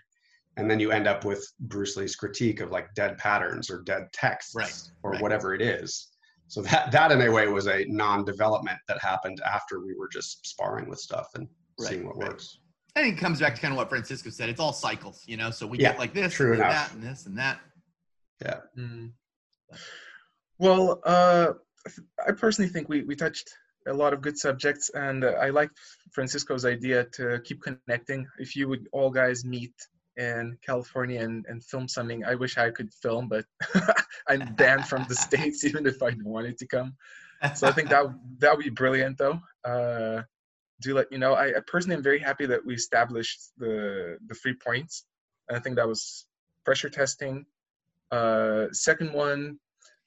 [0.57, 4.05] And then you end up with Bruce Lee's critique of like dead patterns or dead
[4.13, 5.23] texts Right, or right.
[5.23, 6.13] whatever it is.
[6.47, 10.47] So that that in a way was a non-development that happened after we were just
[10.47, 12.59] sparring with stuff and Right, seeing what works.
[12.97, 14.49] I think it comes back to kind of what Francisco said.
[14.49, 15.51] It's all cycles, you know.
[15.51, 17.61] So we Yeah, get like this, true and that, and this, and that.
[18.79, 19.13] Mm.
[20.59, 21.53] Well, uh,
[22.27, 23.51] I personally think we, we touched
[23.87, 25.71] a lot of good subjects, and uh, I like
[26.13, 28.27] Francisco's idea to keep connecting.
[28.39, 29.75] If you would all guys meet
[30.17, 33.45] in California and, and film something, I wish I could film, but
[34.29, 36.95] I'm banned from the States even if I wanted to come.
[37.57, 38.07] So I think that
[38.39, 39.39] that would be brilliant, though.
[39.65, 40.23] Uh,
[40.81, 41.35] do let you know.
[41.35, 45.05] I, I personally am very happy that we established the the three points.
[45.51, 46.27] I think that was
[46.65, 47.45] pressure testing.
[48.11, 49.59] Uh, second one,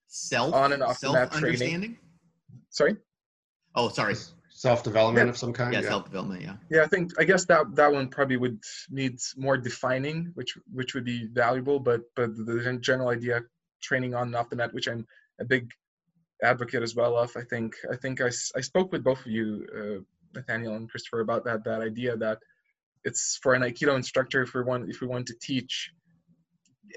[0.07, 1.97] self On and off the self mat training.
[2.69, 2.97] sorry.
[3.75, 4.15] Oh, sorry.
[4.49, 5.29] self-development Yeah.
[5.29, 5.87] of some kind Yeah, yeah.
[5.89, 6.41] self development.
[6.41, 6.55] Yeah.
[6.71, 10.95] Yeah, I think I guess that that one probably would need more defining, which which
[10.95, 11.79] would be valuable.
[11.79, 13.41] But but the gen- idea,
[13.81, 15.05] training on and off the mat, which I'm
[15.39, 15.69] a big
[16.43, 17.29] advocate as well of.
[17.37, 19.45] I think I think I, I spoke with both of you,
[19.79, 19.99] uh,
[20.37, 22.39] Nathaniel and Christopher, about that that idea that
[23.03, 25.91] it's for an Aikido instructor if we want if we want to teach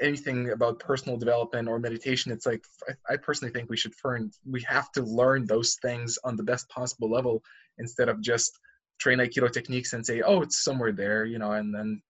[0.01, 4.31] anything about personal development or meditation it's like I, I personally think we should learn
[4.49, 7.43] we have to learn those things on the best possible level
[7.79, 8.53] instead of just
[8.99, 12.01] train aikido techniques and say oh it's somewhere there you know and then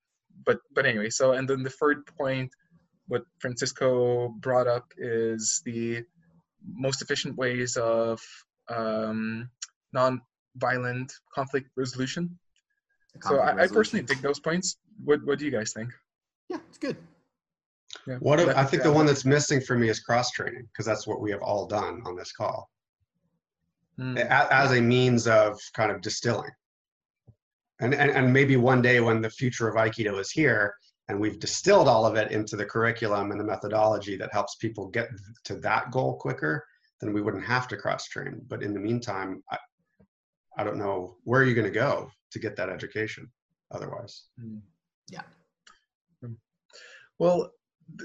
[0.45, 2.51] but but anyway so and then the third point
[3.07, 6.03] what francisco brought up is the
[6.63, 8.21] most efficient ways of
[8.69, 9.49] um,
[10.61, 12.37] non-violent conflict resolution
[13.21, 14.07] so Conflict I, I personally resolution.
[14.07, 15.89] think those points what what do you guys think
[16.49, 16.97] Yeah, it's good.
[18.07, 18.17] yeah.
[18.19, 21.05] What if- I think the one that's missing for me is cross training because that's
[21.07, 22.69] what we have all done on this call.
[23.99, 24.17] Mm.
[24.17, 26.49] a- as a means of kind of distilling.
[27.81, 30.73] And, and, and maybe one day when the future of Aikido is here
[31.09, 34.87] and we've distilled all of it into the curriculum and the methodology that helps people
[34.87, 35.09] get
[35.45, 36.63] to that goal quicker,
[37.01, 38.41] then we wouldn't have to cross train.
[38.47, 39.57] But in the meantime, I,
[40.57, 43.31] I don't know where are you're going to go to get that education
[43.71, 44.25] otherwise.
[45.09, 45.23] Yeah.
[47.19, 47.51] Well,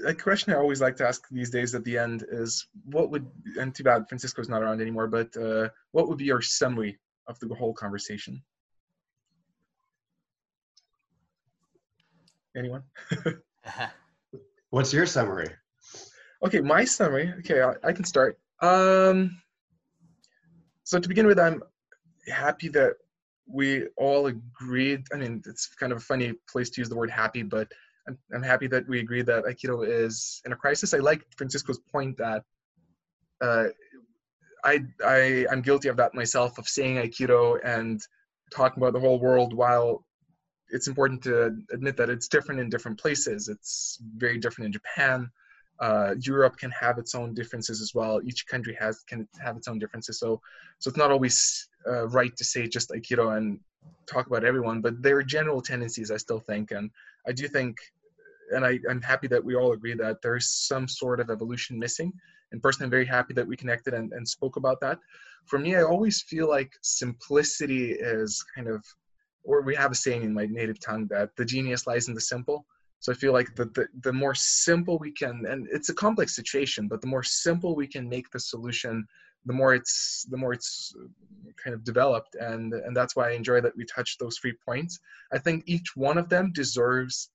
[0.05, 3.25] a question I always like to ask these days at the end is what would,
[3.59, 7.39] and too bad Francisco's not around anymore, but uh, what would be your summary of
[7.39, 8.41] the whole conversation?
[12.55, 12.83] Anyone?
[14.69, 15.49] What's your summary?
[16.43, 17.33] Okay, my summary.
[17.39, 18.39] Okay, I, I can start.
[18.61, 19.41] Um,
[20.83, 21.61] so to begin with, I'm
[22.27, 22.93] happy that
[23.47, 25.05] we all agreed.
[25.13, 27.71] I mean, it's kind of a funny place to use the word happy, but
[28.07, 30.93] I'm, I'm happy that we agree that Aikido is in a crisis.
[30.93, 32.43] I like Francisco's point that
[33.41, 33.67] uh,
[34.63, 38.01] I, I, I'm guilty of that myself, of saying Aikido and
[38.51, 40.05] talking about the whole world while
[40.69, 43.47] it's important to admit that it's different in different places.
[43.47, 45.29] It's very different in Japan.
[45.79, 48.19] Uh, Europe can have its own differences as well.
[48.25, 50.19] Each country has can have its own differences.
[50.19, 50.41] So,
[50.79, 53.59] so it's not always uh, right to say just Aikido and
[54.05, 56.11] talk about everyone, but there are general tendencies.
[56.11, 56.89] I still think, and
[57.27, 57.77] I do think,
[58.51, 62.13] and I, I'm happy that we all agree that there's some sort of evolution missing.
[62.51, 64.99] And personally, I'm very happy that we connected and, and spoke about that.
[65.45, 68.83] For me, I always feel like simplicity is kind of
[69.47, 72.21] or we have a saying in my native tongue that the genius lies in the
[72.21, 72.65] simple.
[72.99, 76.35] So I feel like the, the, the more simple we can, and it's a complex
[76.35, 79.07] situation, but the more simple we can make the solution,
[79.47, 80.93] the more it's the more it's
[81.63, 84.99] kind of developed, and and that's why I enjoy that we touched those three points.
[85.33, 87.29] I think each one of them deserves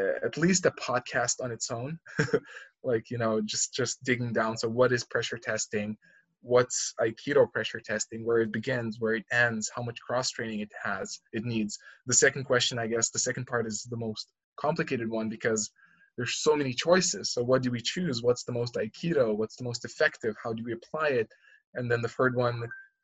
[0.00, 1.98] uh, at least a podcast on its own,
[2.82, 4.56] like you know just just digging down.
[4.56, 5.96] So what is pressure testing?
[6.42, 8.24] what's aikido pressure testing?
[8.24, 11.78] Where it begins where it ends how much cross training it has it needs.
[12.06, 15.70] The second question i guess the second part is the most complicated one because
[16.16, 17.32] there's so many choices.
[17.32, 18.22] So what do we choose?
[18.22, 19.36] What's the most aikido?
[19.36, 20.34] What's the most effective?
[20.42, 21.28] How do we apply it
[21.74, 22.62] and then the third one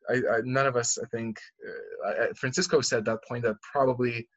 [0.09, 1.37] I, I none of us i think
[2.07, 4.27] uh, francisco said that point that probably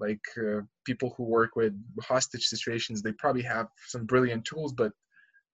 [0.00, 4.92] like uh, people who work with hostage situations they probably have some brilliant tools but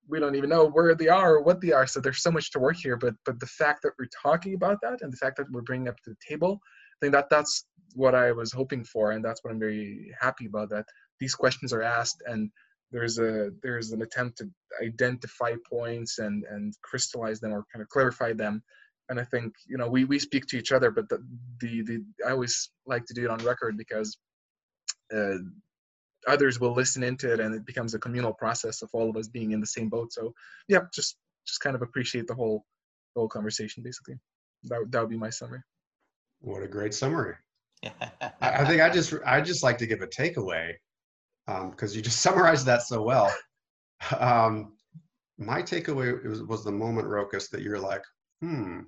[0.09, 1.87] we don't even know where they are or what they are.
[1.87, 2.97] So there's so much to work here.
[2.97, 5.89] But but the fact that we're talking about that and the fact that we're bringing
[5.89, 9.43] up to the table, I think that that's what I was hoping for, and that's
[9.43, 10.71] what I'm very happy about.
[10.71, 10.87] That
[11.21, 12.51] these questions are asked and
[12.93, 14.51] there's a there's an attempt to
[14.83, 18.63] identify points and and crystallize them or kind of clarify them.
[19.09, 21.23] And I think you know we we speak to each other, but the
[21.61, 24.17] the, the I always like to do it on record because.
[25.15, 25.37] Uh,
[26.27, 29.29] others will listen into it and it becomes a communal process of all of us
[29.29, 30.33] being in the same boat so
[30.69, 32.65] yeah just just kind of appreciate the whole
[33.15, 34.15] the whole conversation basically
[34.65, 35.61] that, that would be my summary
[36.41, 37.37] What a great summary.
[37.85, 40.73] I, I think I just I just like to give a takeaway
[41.47, 43.33] because you just summarized that so well.
[44.19, 44.73] Um,
[45.39, 48.03] my takeaway was, was the moment, Rokas, that you're like,
[48.41, 48.81] hmm,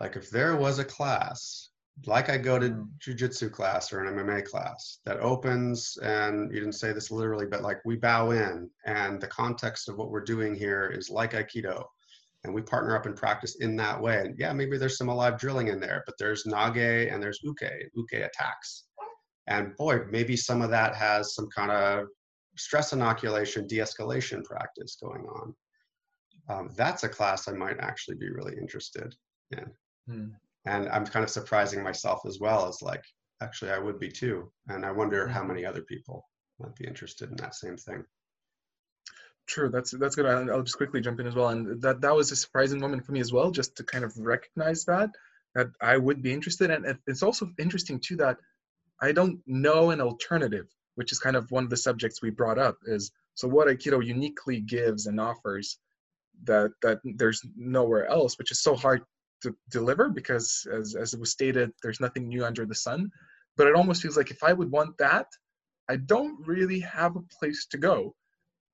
[0.00, 1.70] like if there was a class,
[2.06, 6.74] like I go to jujitsu class or an MMA class that opens, and you didn't
[6.74, 10.54] say this literally, but like we bow in, and the context of what we're doing
[10.54, 11.84] here is like Aikido,
[12.44, 14.20] and we partner up and practice in that way.
[14.20, 17.70] And yeah, maybe there's some alive drilling in there, but there's nage and there's uke,
[17.94, 18.84] uke attacks.
[19.50, 22.08] And boy, maybe some of that has some kind of
[22.56, 25.56] stress inoculation, de-escalation practice going on.
[26.48, 29.14] Um, that's a class I might actually be really interested
[29.52, 29.72] in.
[30.06, 30.34] Hmm.
[30.66, 33.04] And I'm kind of surprising myself as well as like,
[33.42, 34.52] actually I would be too.
[34.68, 35.48] And I wonder how Mhm.
[35.48, 36.28] many other people
[36.58, 38.04] might be interested in that same thing.
[39.46, 40.26] True, that's that's good.
[40.26, 43.04] I'll, I'll just quickly jump in as well, and that that was a surprising moment
[43.04, 45.10] for me as well, just to kind of recognize that
[45.54, 48.38] that I would be interested, and it's also interesting too that
[49.02, 52.58] I don't know an alternative, which is kind of one of the subjects we brought
[52.58, 52.76] up.
[52.86, 55.78] Is so what Aikido uniquely gives and offers
[56.44, 59.02] that that there's nowhere else, which is so hard
[59.42, 63.10] to deliver because, as as it was stated, there's nothing new under the sun.
[63.56, 65.26] But it almost feels like if I would want that,
[65.88, 68.14] I don't really have a place to go.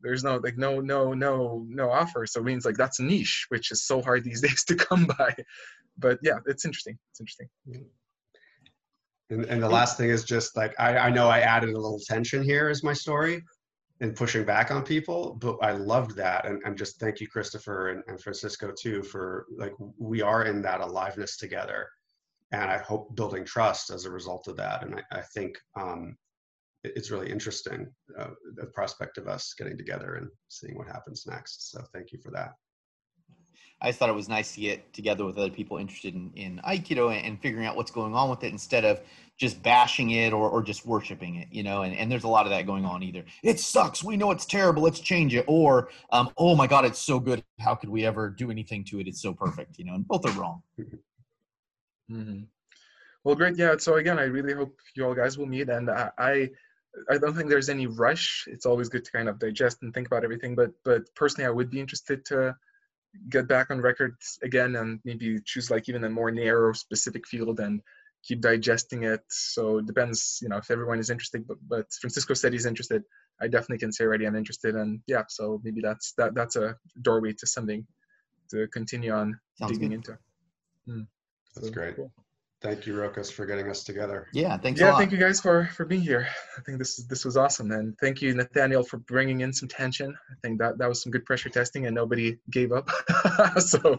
[0.01, 2.27] There's no like no no no no offer.
[2.27, 5.07] So it means like that's a niche which is so hard these days to come
[5.19, 5.35] by.
[5.97, 6.99] But yeah it's interesting.
[7.11, 7.83] It's interesting mm-hmm.
[9.31, 12.01] And, and the last thing is just like, I, I know I added a little
[12.07, 13.43] tension here as my story
[14.01, 16.47] and pushing back on people, but I loved that.
[16.47, 20.63] And, and just thank you, Christopher and, and Francisco too, for like, we are in
[20.63, 21.89] that aliveness together.
[22.53, 24.85] And I hope building trust as a result of that.
[24.85, 26.17] And I, I think um,
[26.85, 31.73] it's really interesting, uh, the prospect of us getting together and seeing what happens next.
[31.73, 32.53] So thank you for that.
[33.81, 36.61] I just thought it was nice to get together with other people interested in, in
[36.67, 39.01] Aikido and, and figuring out what's going on with it instead of
[39.37, 42.47] just bashing it or, or just worshiping it, you know, and, and there's a lot
[42.47, 43.23] of that going on either.
[43.43, 44.03] It sucks.
[44.03, 44.83] We know it's terrible.
[44.83, 45.45] Let's change it.
[45.47, 47.45] Or, um, oh my God, it's so good.
[47.61, 49.09] How could we ever do anything to it?
[49.09, 50.63] It's so perfect, you know, and both are wrong.
[52.09, 52.41] hmm
[53.25, 53.59] Well, great.
[53.59, 53.77] Yeah.
[53.79, 56.51] So again, I really hope you all guys will meet, and I, I,
[57.11, 58.45] I don't think there's any rush.
[58.47, 60.55] It's always good to kind of digest and think about everything.
[60.55, 62.57] But, but personally, I would be interested to
[63.29, 67.61] get back on records again and maybe choose like even a more narrow, specific field
[67.61, 67.81] and
[68.23, 69.23] keep digesting it.
[69.29, 71.47] So it depends, you know, if everyone is interested.
[71.47, 73.03] But, but Francisco said he's interested.
[73.41, 75.25] I definitely can say already I'm interested, and yeah.
[75.29, 76.35] So maybe that's that.
[76.35, 77.87] That's a doorway to something
[78.51, 79.97] to continue on Sounds digging good.
[79.97, 80.19] into.
[80.89, 81.07] Mm.
[81.55, 81.97] That's So, great.
[81.97, 82.13] cool.
[82.63, 84.27] Thank you, Rokas, for getting us together.
[84.33, 84.57] Yeah.
[84.57, 84.99] Thanks a yeah lot.
[84.99, 86.27] thank you guys for for being here
[86.59, 89.69] i think this is this was awesome and thank you nathaniel for bringing in some
[89.69, 92.89] tension i think that that was some good pressure testing and nobody gave up
[93.59, 93.99] so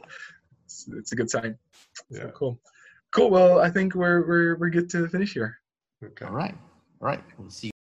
[0.65, 1.55] it's, it's a good sign
[1.93, 2.31] so Yeah.
[2.35, 2.59] cool
[3.13, 5.57] cool well i think we're we're we're good to finish here
[6.03, 6.25] Okay.
[6.25, 6.53] All right.
[7.01, 7.23] All right.
[7.39, 7.71] We'll see